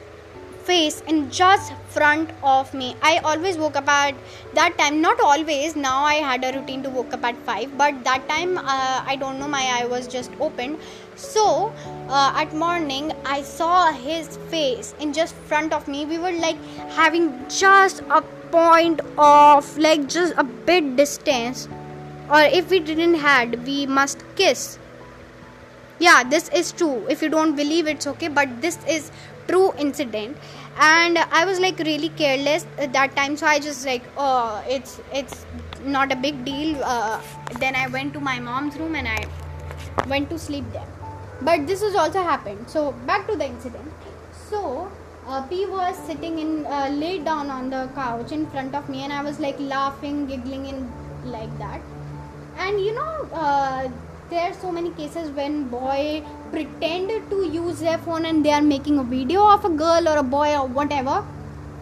face 0.69 1.01
in 1.07 1.29
just 1.31 1.73
front 1.89 2.31
of 2.43 2.73
me. 2.73 2.95
I 3.01 3.17
always 3.19 3.57
woke 3.57 3.75
up 3.75 3.87
at 3.87 4.15
that 4.53 4.77
time 4.77 5.01
not 5.01 5.19
always 5.19 5.75
now 5.75 6.03
i 6.03 6.15
had 6.27 6.43
a 6.47 6.51
routine 6.57 6.83
to 6.83 6.89
woke 6.89 7.13
up 7.13 7.23
at 7.29 7.37
5 7.49 7.77
but 7.77 8.03
that 8.03 8.27
time 8.29 8.57
uh, 8.57 9.03
i 9.13 9.15
don't 9.23 9.39
know 9.39 9.47
my 9.47 9.63
eye 9.77 9.85
was 9.85 10.07
just 10.07 10.31
opened. 10.39 10.77
So 11.15 11.73
uh, 12.07 12.33
at 12.41 12.53
morning 12.53 13.11
i 13.25 13.41
saw 13.41 13.91
his 13.91 14.37
face 14.53 14.93
in 14.99 15.13
just 15.13 15.35
front 15.53 15.73
of 15.73 15.87
me. 15.87 16.05
We 16.05 16.17
were 16.17 16.31
like 16.31 16.57
having 16.99 17.31
just 17.49 18.03
a 18.09 18.21
point 18.51 19.01
of 19.17 19.77
like 19.77 20.07
just 20.07 20.33
a 20.37 20.43
bit 20.43 20.95
distance. 20.95 21.67
Or 22.29 22.41
if 22.41 22.69
we 22.69 22.79
didn't 22.79 23.15
had 23.15 23.65
we 23.65 23.85
must 23.85 24.23
kiss. 24.35 24.77
Yeah 25.99 26.23
this 26.23 26.49
is 26.61 26.71
true. 26.71 27.05
If 27.09 27.21
you 27.21 27.29
don't 27.29 27.55
believe 27.55 27.87
it's 27.87 28.07
okay 28.15 28.27
but 28.39 28.61
this 28.61 28.79
is 28.97 29.11
true 29.49 29.73
incident 29.83 30.37
and 30.79 31.17
i 31.39 31.43
was 31.45 31.59
like 31.59 31.79
really 31.79 32.09
careless 32.09 32.65
at 32.77 32.93
that 32.93 33.15
time. 33.15 33.35
So 33.37 33.45
i 33.45 33.59
just 33.59 33.85
like 33.85 34.03
oh 34.17 34.63
it's 34.67 35.01
it's 35.13 35.45
not 35.83 36.11
a 36.11 36.15
big 36.15 36.45
deal. 36.45 36.81
Uh, 36.83 37.21
then 37.59 37.75
i 37.75 37.87
went 37.87 38.13
to 38.13 38.19
my 38.19 38.39
mom's 38.39 38.77
room 38.77 38.95
and 38.95 39.07
i 39.07 39.25
went 40.07 40.29
to 40.29 40.39
sleep 40.39 40.65
there. 40.71 40.87
But 41.41 41.67
this 41.67 41.81
has 41.81 41.95
also 41.95 42.23
happened. 42.23 42.69
So 42.69 42.91
back 43.05 43.27
to 43.27 43.35
the 43.35 43.45
incident. 43.45 43.91
So 44.49 44.91
uh, 45.27 45.41
P 45.43 45.65
was 45.65 45.95
sitting 46.05 46.39
in 46.39 46.65
uh, 46.65 46.89
laid 46.91 47.25
down 47.25 47.49
on 47.49 47.69
the 47.69 47.89
couch 47.95 48.31
in 48.31 48.45
front 48.47 48.75
of 48.75 48.89
me, 48.89 49.03
and 49.03 49.13
I 49.13 49.21
was 49.21 49.39
like 49.39 49.59
laughing, 49.59 50.25
giggling, 50.27 50.67
and 50.67 50.91
like 51.25 51.57
that. 51.59 51.81
And 52.57 52.79
you 52.79 52.95
know, 52.95 53.27
uh, 53.33 53.89
there 54.29 54.41
are 54.49 54.53
so 54.53 54.71
many 54.71 54.91
cases 54.91 55.29
when 55.31 55.67
boy 55.69 56.23
pretend 56.51 57.29
to 57.29 57.43
use 57.47 57.79
their 57.79 57.97
phone 57.99 58.25
and 58.25 58.45
they 58.45 58.51
are 58.51 58.61
making 58.61 58.99
a 58.99 59.03
video 59.03 59.45
of 59.47 59.65
a 59.65 59.69
girl 59.69 60.07
or 60.07 60.17
a 60.17 60.23
boy 60.23 60.55
or 60.57 60.67
whatever. 60.67 61.25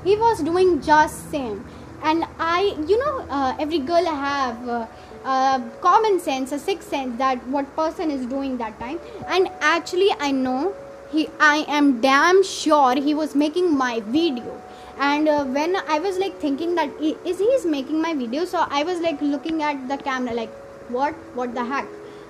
He 0.04 0.16
was 0.16 0.42
doing 0.42 0.82
just 0.82 1.30
same, 1.32 1.66
and 2.04 2.24
I, 2.40 2.76
you 2.88 2.98
know, 3.00 3.26
uh, 3.30 3.56
every 3.60 3.80
girl 3.80 4.06
have. 4.06 4.70
Uh, 4.70 4.88
uh, 5.26 5.60
common 5.82 6.22
sense, 6.22 6.54
a 6.54 6.60
sixth 6.60 6.90
sense 6.90 7.18
that 7.18 7.46
what 7.48 7.76
person 7.76 8.10
is 8.10 8.26
doing 8.28 8.56
that 8.58 8.80
time, 8.80 8.98
and 9.28 9.50
actually 9.60 10.10
I 10.22 10.32
know 10.32 10.74
he 11.12 11.28
i 11.40 11.66
am 11.68 12.00
damn 12.00 12.44
sure 12.44 12.96
he 12.96 13.14
was 13.14 13.36
making 13.36 13.76
my 13.78 14.00
video. 14.00 14.62
And 15.00 15.28
uh, 15.28 15.44
when 15.46 15.76
i 15.96 16.00
was 16.00 16.18
like 16.18 16.40
thinking 16.40 16.76
that 16.76 16.90
is 17.02 17.40
he 17.40 17.50
is 17.58 17.66
making 17.66 18.02
my 18.02 18.14
video? 18.14 18.46
So 18.46 18.66
i 18.70 18.84
was 18.84 19.02
like 19.02 19.22
looking 19.22 19.62
at 19.64 19.88
the 19.90 19.98
camera 19.98 20.34
like 20.34 20.50
what? 20.88 21.14
What 21.36 21.54
the 21.54 21.66
heck 21.66 21.88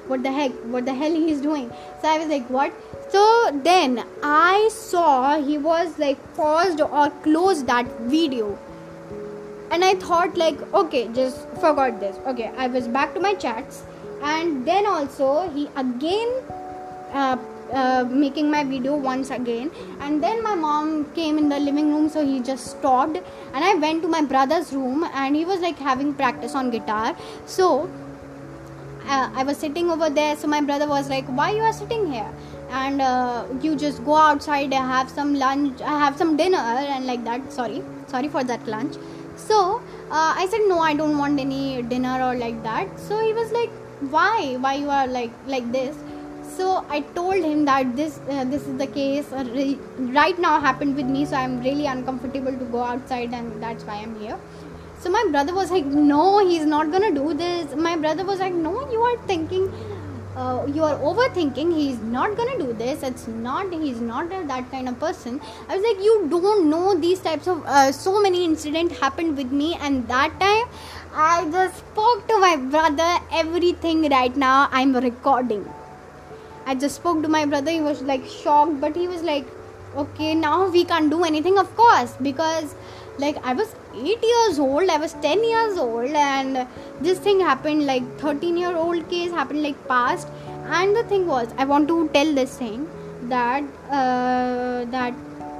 what 0.07 0.23
the 0.23 0.31
heck 0.31 0.51
what 0.75 0.85
the 0.85 0.93
hell 0.93 1.11
he 1.11 1.31
is 1.31 1.41
doing. 1.41 1.69
So 2.01 2.09
i 2.09 2.17
was 2.17 2.27
like 2.27 2.49
what? 2.49 2.73
So 3.09 3.23
then 3.63 4.03
i 4.23 4.69
saw 4.71 5.41
he 5.41 5.57
was 5.57 5.99
like 5.99 6.23
paused 6.35 6.81
or 6.81 7.09
closed 7.27 7.67
that 7.67 7.85
video. 8.15 8.57
And 9.71 9.83
i 9.83 9.95
thought 9.95 10.37
like 10.37 10.61
okay 10.73 11.07
just 11.09 11.47
forgot 11.65 11.99
this. 11.99 12.17
Okay 12.27 12.51
i 12.57 12.67
was 12.67 12.87
back 12.87 13.13
to 13.13 13.19
my 13.19 13.33
chats. 13.33 13.83
And 14.21 14.65
then 14.65 14.85
also 14.85 15.49
he 15.51 15.69
again 15.75 16.41
uh, 17.13 17.37
uh, 17.71 18.05
making 18.09 18.49
my 18.49 18.63
video 18.63 18.95
once 18.95 19.29
again. 19.29 19.71
And 19.99 20.23
then 20.23 20.41
my 20.41 20.55
mom 20.55 21.11
came 21.13 21.37
in 21.37 21.49
the 21.49 21.59
living 21.59 21.93
room 21.93 22.09
so 22.09 22.25
he 22.25 22.39
just 22.39 22.67
stopped. 22.67 23.17
And 23.53 23.63
i 23.63 23.73
went 23.75 24.01
to 24.03 24.07
my 24.07 24.21
brother's 24.21 24.73
room 24.73 25.03
and 25.13 25.35
he 25.35 25.45
was 25.45 25.59
like 25.59 25.77
having 25.77 26.13
practice 26.13 26.55
on 26.55 26.69
guitar. 26.69 27.15
So 27.45 27.89
uh, 29.07 29.29
i 29.33 29.43
was 29.43 29.57
sitting 29.57 29.89
over 29.89 30.09
there 30.09 30.35
so 30.35 30.47
my 30.47 30.61
brother 30.61 30.87
was 30.87 31.09
like 31.09 31.25
why 31.39 31.51
you 31.51 31.61
are 31.61 31.73
sitting 31.73 32.11
here? 32.11 32.31
And 32.69 33.01
uh, 33.01 33.45
you 33.61 33.75
just 33.77 34.03
go 34.03 34.15
outside 34.15 34.73
have 34.73 35.09
some 35.09 35.33
lunch 35.35 35.81
uh, 35.81 35.97
have 35.99 36.17
some 36.17 36.35
dinner 36.35 36.57
and 36.57 37.05
like 37.05 37.23
that. 37.23 37.51
Sorry 37.51 37.81
sorry 38.07 38.27
for 38.27 38.43
that 38.43 38.67
lunch. 38.67 38.95
So 39.35 39.81
uh, 40.11 40.33
i 40.41 40.47
said 40.51 40.61
no 40.67 40.79
i 40.79 40.93
don't 40.93 41.17
want 41.17 41.39
any 41.39 41.81
dinner 41.81 42.21
or 42.27 42.35
like 42.35 42.61
that. 42.63 42.99
So 42.99 43.19
he 43.19 43.33
was 43.33 43.51
like 43.51 43.69
why? 44.15 44.57
Why 44.59 44.75
you 44.75 44.89
are 44.89 45.07
like 45.07 45.31
like 45.47 45.71
this? 45.71 45.95
So 46.57 46.85
i 46.89 46.99
told 47.15 47.43
him 47.43 47.65
that 47.65 47.95
this 47.95 48.19
uh, 48.29 48.43
this 48.43 48.67
is 48.67 48.77
the 48.77 48.87
case 48.87 49.31
uh, 49.31 49.43
right 50.19 50.37
now 50.39 50.59
happened 50.59 50.95
with 50.95 51.05
me 51.05 51.25
so 51.25 51.35
i'm 51.35 51.59
really 51.61 51.85
uncomfortable 51.85 52.55
to 52.61 52.65
go 52.75 52.81
outside 52.81 53.33
and 53.39 53.61
that's 53.61 53.83
why 53.83 53.97
i'm 54.05 54.15
here 54.19 54.37
so 55.07 55.11
my 55.13 55.25
brother 55.31 55.53
was 55.55 55.69
like 55.71 55.85
no 55.85 56.45
he's 56.45 56.65
not 56.65 56.91
gonna 56.91 57.11
do 57.11 57.33
this. 57.33 57.73
My 57.75 57.95
brother 57.95 58.25
was 58.25 58.39
like 58.39 58.53
no 58.53 58.71
you 58.91 59.01
are 59.09 59.17
thinking 59.27 59.69
uh, 60.35 60.65
you 60.67 60.83
are 60.83 60.97
overthinking. 60.97 61.73
He's 61.73 61.99
not 61.99 62.35
gonna 62.35 62.57
do 62.57 62.73
this. 62.73 63.03
It's 63.03 63.25
not 63.27 63.73
he's 63.73 64.01
not 64.01 64.33
a, 64.33 64.43
that 64.47 64.69
kind 64.69 64.89
of 64.89 64.99
person. 64.99 65.39
I 65.69 65.77
was 65.77 65.85
like 65.89 66.03
you 66.03 66.27
don't 66.29 66.69
know 66.69 66.93
these 67.05 67.21
types 67.21 67.47
of 67.47 67.63
uh, 67.65 67.93
so 67.93 68.21
many 68.21 68.43
incidents 68.43 68.99
happened 68.99 69.37
with 69.37 69.49
me 69.49 69.75
and 69.75 70.05
that 70.09 70.37
time 70.41 70.67
i 71.25 71.49
just 71.51 71.77
spoke 71.77 72.27
to 72.27 72.37
my 72.39 72.57
brother 72.57 73.11
everything 73.31 74.09
right 74.09 74.35
now. 74.35 74.67
I'm 74.73 74.93
recording. 74.93 75.65
I 76.65 76.75
just 76.75 76.95
spoke 76.95 77.21
to 77.21 77.29
my 77.29 77.45
brother. 77.45 77.71
He 77.71 77.79
was 77.79 78.01
like 78.01 78.25
shocked, 78.25 78.81
but 78.81 78.93
he 78.97 79.07
was 79.07 79.23
like, 79.23 79.47
okay, 79.95 80.35
now 80.35 80.67
we 80.67 80.83
can't 80.83 81.09
do 81.09 81.23
anything, 81.23 81.57
of 81.57 81.75
course, 81.77 82.13
because 82.21 82.75
like 83.17 83.37
I 83.43 83.53
was 83.53 83.75
8 83.95 84.23
years 84.23 84.59
old, 84.59 84.89
I 84.89 84.97
was 84.97 85.13
10 85.13 85.43
years 85.43 85.77
old, 85.77 86.11
and 86.11 86.67
this 87.01 87.19
thing 87.19 87.39
happened 87.39 87.85
like 87.85 88.03
13 88.19 88.57
year 88.57 88.75
old 88.75 89.09
case 89.09 89.31
happened 89.31 89.63
like 89.63 89.87
past. 89.87 90.27
And 90.69 90.95
the 90.95 91.03
thing 91.03 91.27
was, 91.27 91.47
I 91.57 91.65
want 91.65 91.87
to 91.87 92.09
tell 92.09 92.33
this 92.33 92.57
thing 92.57 92.89
that 93.23 93.63
uh, 93.89 94.85
that 94.85 95.13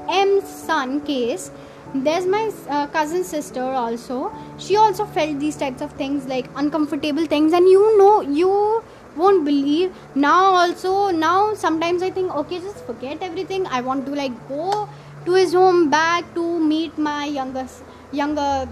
M's 0.09 0.47
son 0.47 1.01
case 1.01 1.51
there's 1.93 2.25
my 2.25 2.51
uh, 2.69 2.87
cousin 2.87 3.23
sister 3.23 3.63
also. 3.63 4.31
She 4.57 4.75
also 4.75 5.05
felt 5.05 5.39
these 5.39 5.55
types 5.55 5.81
of 5.81 5.91
things 5.93 6.25
like 6.25 6.45
uncomfortable 6.55 7.25
things. 7.25 7.53
And 7.53 7.67
you 7.67 7.97
know 7.97 8.21
you 8.21 8.83
won't 9.15 9.45
believe 9.45 9.91
now 10.13 10.43
also 10.53 11.09
now 11.09 11.51
sometimes 11.55 12.03
i 12.03 12.09
think 12.11 12.31
okay 12.35 12.59
just 12.59 12.85
forget 12.85 13.23
everything. 13.23 13.65
I 13.67 13.81
want 13.81 14.05
to 14.05 14.13
like 14.13 14.47
go 14.47 14.87
to 15.27 15.33
his 15.33 15.53
home 15.53 15.89
back 15.89 16.33
to 16.33 16.43
meet 16.71 16.97
my 16.97 17.25
youngest 17.25 17.83
younger 18.11 18.67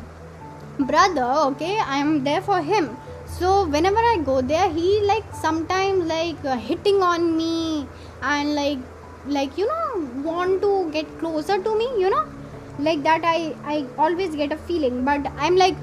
brother 0.80 1.32
okay? 1.47 1.78
I 1.80 1.97
am 1.97 2.24
there 2.24 2.41
for 2.41 2.62
him. 2.62 2.97
So 3.38 3.66
whenever 3.66 3.97
i 3.97 4.18
go 4.26 4.41
there 4.41 4.70
he 4.70 5.01
like 5.06 5.24
sometimes 5.34 6.06
like 6.06 6.43
uh, 6.45 6.56
hitting 6.56 7.01
on 7.01 7.36
me 7.38 7.88
and 8.22 8.56
like 8.56 8.80
like 9.28 9.58
you 9.58 9.68
know 9.68 10.08
want 10.24 10.62
to 10.62 10.89
get 10.91 11.18
closer 11.20 11.58
to 11.62 11.76
me 11.78 11.89
you 11.99 12.10
know? 12.10 12.26
Like 12.80 13.03
that 13.03 13.26
i 13.26 13.56
i 13.66 13.86
always 13.97 14.36
get 14.36 14.51
a 14.51 14.58
feeling. 14.70 15.03
But 15.03 15.28
i'm 15.38 15.58
like 15.58 15.76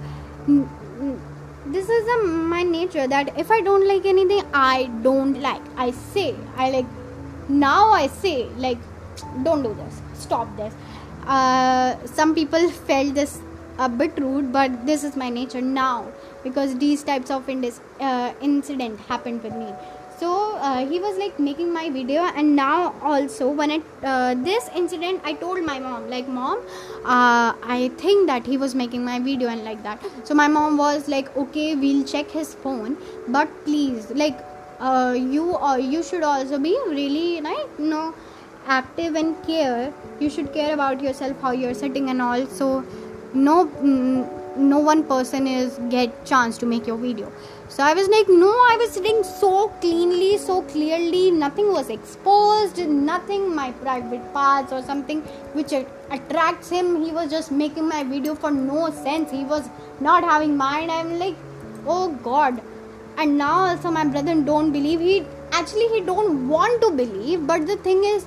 this 1.66 1.88
is 1.88 2.08
a, 2.14 2.26
my 2.26 2.62
nature 2.62 3.06
that 3.06 3.36
if 3.38 3.50
i 3.50 3.60
don't 3.60 3.86
like 3.86 4.06
anything 4.06 4.42
i 4.52 4.84
don't 5.02 5.40
like. 5.40 5.62
I 5.76 5.90
say 5.90 6.34
i 6.56 6.70
like 6.70 6.86
now 7.48 7.90
i 7.90 8.06
say 8.06 8.46
like 8.56 8.78
don't 9.44 9.62
do 9.62 9.74
this 9.74 10.01
stop 10.22 10.56
this. 10.56 10.74
Uh, 11.26 11.96
some 12.06 12.34
people 12.34 12.68
felt 12.90 13.14
this 13.14 13.40
a 13.78 13.88
bit 13.88 14.18
rude 14.18 14.52
but 14.52 14.84
this 14.86 15.02
is 15.02 15.16
my 15.16 15.28
nature 15.28 15.60
now 15.60 16.06
because 16.44 16.76
these 16.76 17.02
types 17.02 17.30
of 17.30 17.46
indis- 17.46 17.80
uh, 18.00 18.32
incident 18.40 18.98
happened 19.00 19.42
with 19.42 19.54
me. 19.54 19.72
So 20.18 20.56
uh, 20.56 20.86
he 20.86 21.00
was 21.00 21.18
like 21.18 21.38
making 21.40 21.72
my 21.72 21.90
video 21.90 22.22
and 22.22 22.54
now 22.54 22.94
also 23.02 23.48
when 23.50 23.72
it 23.72 23.82
uh, 24.04 24.34
this 24.34 24.68
incident 24.76 25.20
i 25.24 25.32
told 25.32 25.64
my 25.64 25.78
mom 25.80 26.08
like 26.08 26.28
mom 26.28 26.60
uh, 27.04 27.54
i 27.76 27.90
think 28.02 28.28
that 28.28 28.46
he 28.46 28.56
was 28.56 28.76
making 28.82 29.04
my 29.04 29.18
video 29.18 29.48
and 29.48 29.64
like 29.64 29.82
that. 29.82 30.00
So 30.24 30.34
my 30.34 30.48
mom 30.48 30.76
was 30.76 31.08
like 31.08 31.36
okay 31.36 31.74
we'll 31.74 32.04
check 32.04 32.30
his 32.30 32.54
phone 32.54 32.96
but 33.28 33.48
please 33.64 34.10
like 34.12 34.38
uh, 34.78 35.16
you 35.16 35.56
uh, 35.56 35.76
you 35.76 36.02
should 36.02 36.22
also 36.22 36.58
be 36.58 36.78
really 36.88 37.40
like 37.40 37.78
know 37.78 38.14
active 38.66 39.14
and 39.14 39.42
care 39.44 39.92
you 40.20 40.30
should 40.30 40.52
care 40.52 40.74
about 40.74 41.00
yourself 41.00 41.40
how 41.40 41.52
you're 41.52 41.74
sitting 41.74 42.10
and 42.10 42.22
all 42.22 42.46
so 42.46 42.84
no 43.34 43.64
no 44.56 44.78
one 44.78 45.02
person 45.04 45.46
is 45.46 45.78
get 45.88 46.24
chance 46.24 46.58
to 46.58 46.66
make 46.66 46.86
your 46.86 46.96
video 46.96 47.32
so 47.72 47.82
I 47.82 47.94
was 47.94 48.06
like, 48.06 48.28
no, 48.28 48.50
I 48.50 48.76
was 48.78 48.90
sitting 48.90 49.24
so 49.24 49.68
cleanly, 49.80 50.36
so 50.36 50.60
clearly, 50.60 51.30
nothing 51.30 51.72
was 51.72 51.88
exposed, 51.88 52.76
nothing, 52.76 53.54
my 53.54 53.72
private 53.72 54.30
parts 54.34 54.74
or 54.74 54.82
something 54.82 55.22
which 55.54 55.72
attracts 55.72 56.68
him. 56.68 57.02
He 57.02 57.12
was 57.12 57.30
just 57.30 57.50
making 57.50 57.88
my 57.88 58.04
video 58.04 58.34
for 58.34 58.50
no 58.50 58.90
sense. 58.90 59.30
He 59.30 59.44
was 59.44 59.70
not 60.00 60.22
having 60.22 60.54
mind. 60.54 60.90
I'm 60.90 61.18
like, 61.18 61.34
oh 61.86 62.10
God. 62.22 62.60
And 63.16 63.38
now 63.38 63.54
also 63.68 63.90
my 63.90 64.04
brother 64.04 64.34
don't 64.34 64.70
believe. 64.70 65.00
He 65.00 65.24
actually 65.50 65.88
he 65.88 66.02
don't 66.02 66.46
want 66.46 66.82
to 66.82 66.90
believe. 66.90 67.46
But 67.46 67.66
the 67.66 67.76
thing 67.76 68.04
is, 68.04 68.26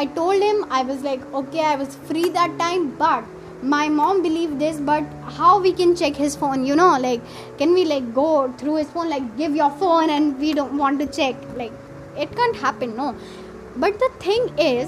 I 0.00 0.06
told 0.06 0.40
him 0.40 0.64
I 0.70 0.82
was 0.82 1.02
like, 1.02 1.22
okay, 1.34 1.64
I 1.64 1.74
was 1.74 1.96
free 2.08 2.28
that 2.30 2.56
time, 2.58 2.90
but 2.96 3.24
my 3.62 3.88
mom 3.88 4.22
believed 4.22 4.60
this 4.60 4.76
but 4.78 5.02
how 5.36 5.60
we 5.60 5.72
can 5.72 5.96
check 5.96 6.14
his 6.14 6.36
phone 6.36 6.64
you 6.64 6.76
know 6.76 6.96
like 6.96 7.20
can 7.58 7.72
we 7.74 7.84
like 7.84 8.14
go 8.14 8.52
through 8.52 8.76
his 8.76 8.88
phone 8.90 9.10
like 9.10 9.36
give 9.36 9.56
your 9.56 9.70
phone 9.78 10.10
and 10.10 10.38
we 10.38 10.52
don't 10.54 10.78
want 10.78 11.00
to 11.00 11.06
check 11.06 11.34
like 11.56 11.72
it 12.16 12.30
can't 12.36 12.54
happen 12.54 12.94
no. 12.96 13.16
But 13.76 13.98
the 13.98 14.10
thing 14.20 14.56
is 14.58 14.86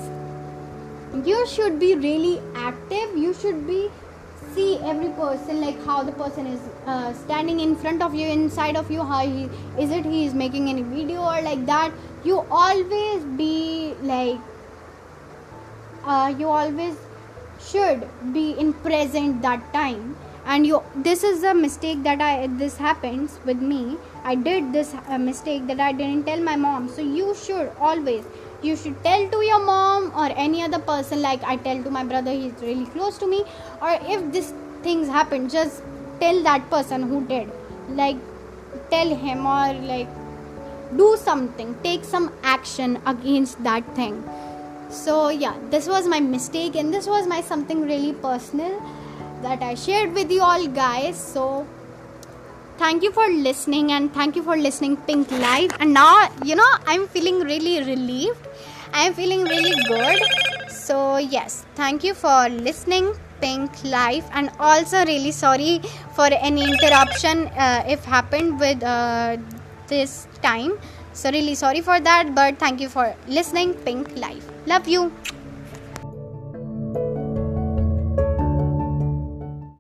you 1.26 1.44
should 1.48 1.80
be 1.80 1.96
really 1.96 2.40
active 2.54 3.16
you 3.16 3.34
should 3.34 3.66
be 3.66 3.90
see 4.54 4.78
every 4.78 5.08
person 5.11 5.61
like 5.61 5.84
how 5.84 6.04
the 6.04 6.12
person 6.12 6.46
is 6.46 6.61
uh, 6.86 7.12
standing 7.14 7.58
in 7.58 7.74
front 7.74 8.02
of 8.02 8.14
you 8.14 8.28
inside 8.28 8.76
of 8.76 8.88
you 8.88 9.02
how 9.02 9.26
he 9.26 9.48
is 9.78 9.90
it 9.90 10.04
he 10.04 10.24
is 10.26 10.34
making 10.34 10.68
any 10.68 10.82
video 10.82 11.20
or 11.20 11.42
like 11.42 11.66
that. 11.66 11.92
You 12.22 12.44
always 12.50 13.24
be 13.36 13.94
like 14.02 14.38
uh, 16.05 16.34
you 16.38 16.48
always 16.48 16.96
should 17.61 18.09
be 18.32 18.53
in 18.53 18.72
present 18.72 19.42
that 19.42 19.72
time. 19.72 20.16
And 20.46 20.66
you 20.66 20.82
this 20.96 21.22
is 21.22 21.42
a 21.44 21.55
mistake 21.55 22.03
that 22.03 22.20
i 22.20 22.46
this 22.46 22.76
happens 22.76 23.38
with 23.44 23.61
me. 23.61 23.98
I 24.24 24.34
did 24.34 24.72
this 24.72 24.94
uh, 25.09 25.18
mistake 25.18 25.66
that 25.66 25.80
i 25.80 25.92
didn't 25.92 26.24
tell 26.26 26.40
my 26.40 26.57
mom. 26.57 26.88
So 26.88 27.03
you 27.03 27.34
should 27.34 27.70
always 27.78 28.24
you 28.62 28.76
should 28.76 29.03
tell 29.05 29.28
to 29.28 29.42
your 29.44 29.61
mom 29.64 30.12
or 30.16 30.30
any 30.46 30.62
other 30.62 30.78
person 30.78 31.22
like 31.22 31.42
i 31.44 31.57
tell 31.57 31.82
to 31.82 31.90
my 31.90 32.05
brother 32.05 32.32
he's 32.32 32.55
really 32.62 32.86
close 32.86 33.18
to 33.18 33.26
me. 33.26 33.44
Or 33.82 33.98
if 34.16 34.32
this 34.32 34.53
things 34.82 35.09
happen 35.09 35.48
just 35.48 35.82
tell 36.20 36.42
that 36.42 36.68
person 36.70 37.03
who 37.03 37.24
did. 37.26 37.53
Like 37.90 38.16
tell 38.90 39.14
him 39.14 39.46
or 39.46 39.74
like 39.74 40.09
do 40.96 41.16
something. 41.18 41.76
Take 41.82 42.05
some 42.05 42.32
action 42.42 43.01
against 43.07 43.62
that 43.62 43.94
thing 43.94 44.24
so 44.91 45.28
yeah 45.28 45.57
this 45.70 45.88
was 45.88 46.07
my 46.09 46.20
mistake 46.20 46.74
and 46.74 46.93
this 46.93 47.07
was 47.07 47.26
my 47.26 47.41
something 47.41 47.82
really 47.82 48.12
personal 48.12 48.80
that 49.43 49.62
i 49.62 49.74
shared 49.74 50.12
with 50.12 50.30
you 50.30 50.43
all 50.43 50.66
guys. 50.66 51.16
So 51.16 51.66
thank 52.76 53.03
you 53.03 53.12
for 53.12 53.26
listening 53.28 53.93
and 53.93 54.12
thank 54.12 54.36
you 54.36 54.43
for 54.43 54.57
listening 54.57 54.97
pink 54.99 55.30
live 55.30 55.70
and 55.80 55.95
now 55.95 56.28
you 56.45 56.57
know 56.57 56.70
i'm 56.86 57.07
feeling 57.09 57.41
really 57.41 57.78
relieved. 57.84 58.47
I'm 58.93 59.14
feeling 59.14 59.45
really 59.45 59.80
good. 59.86 60.20
So 60.68 61.18
yes 61.18 61.64
thank 61.76 62.03
you 62.03 62.12
for 62.12 62.49
listening 62.49 63.14
pink 63.41 63.70
live 63.84 64.24
and 64.32 64.51
also 64.59 65.05
really 65.05 65.30
sorry 65.30 65.80
for 66.14 66.26
any 66.26 66.64
interruption 66.64 67.47
uh, 67.57 67.84
if 67.86 68.05
happened 68.05 68.59
with 68.59 68.82
uh, 68.82 69.36
this 69.86 70.26
time 70.43 70.72
so 71.12 71.30
really 71.30 71.54
sorry 71.54 71.80
for 71.80 72.00
that 72.00 72.34
but 72.34 72.58
thank 72.58 72.80
you 72.80 72.88
for 72.88 73.14
listening 73.26 73.74
pink 73.74 74.16
Life. 74.16 74.46
love 74.66 74.86
you 74.88 75.12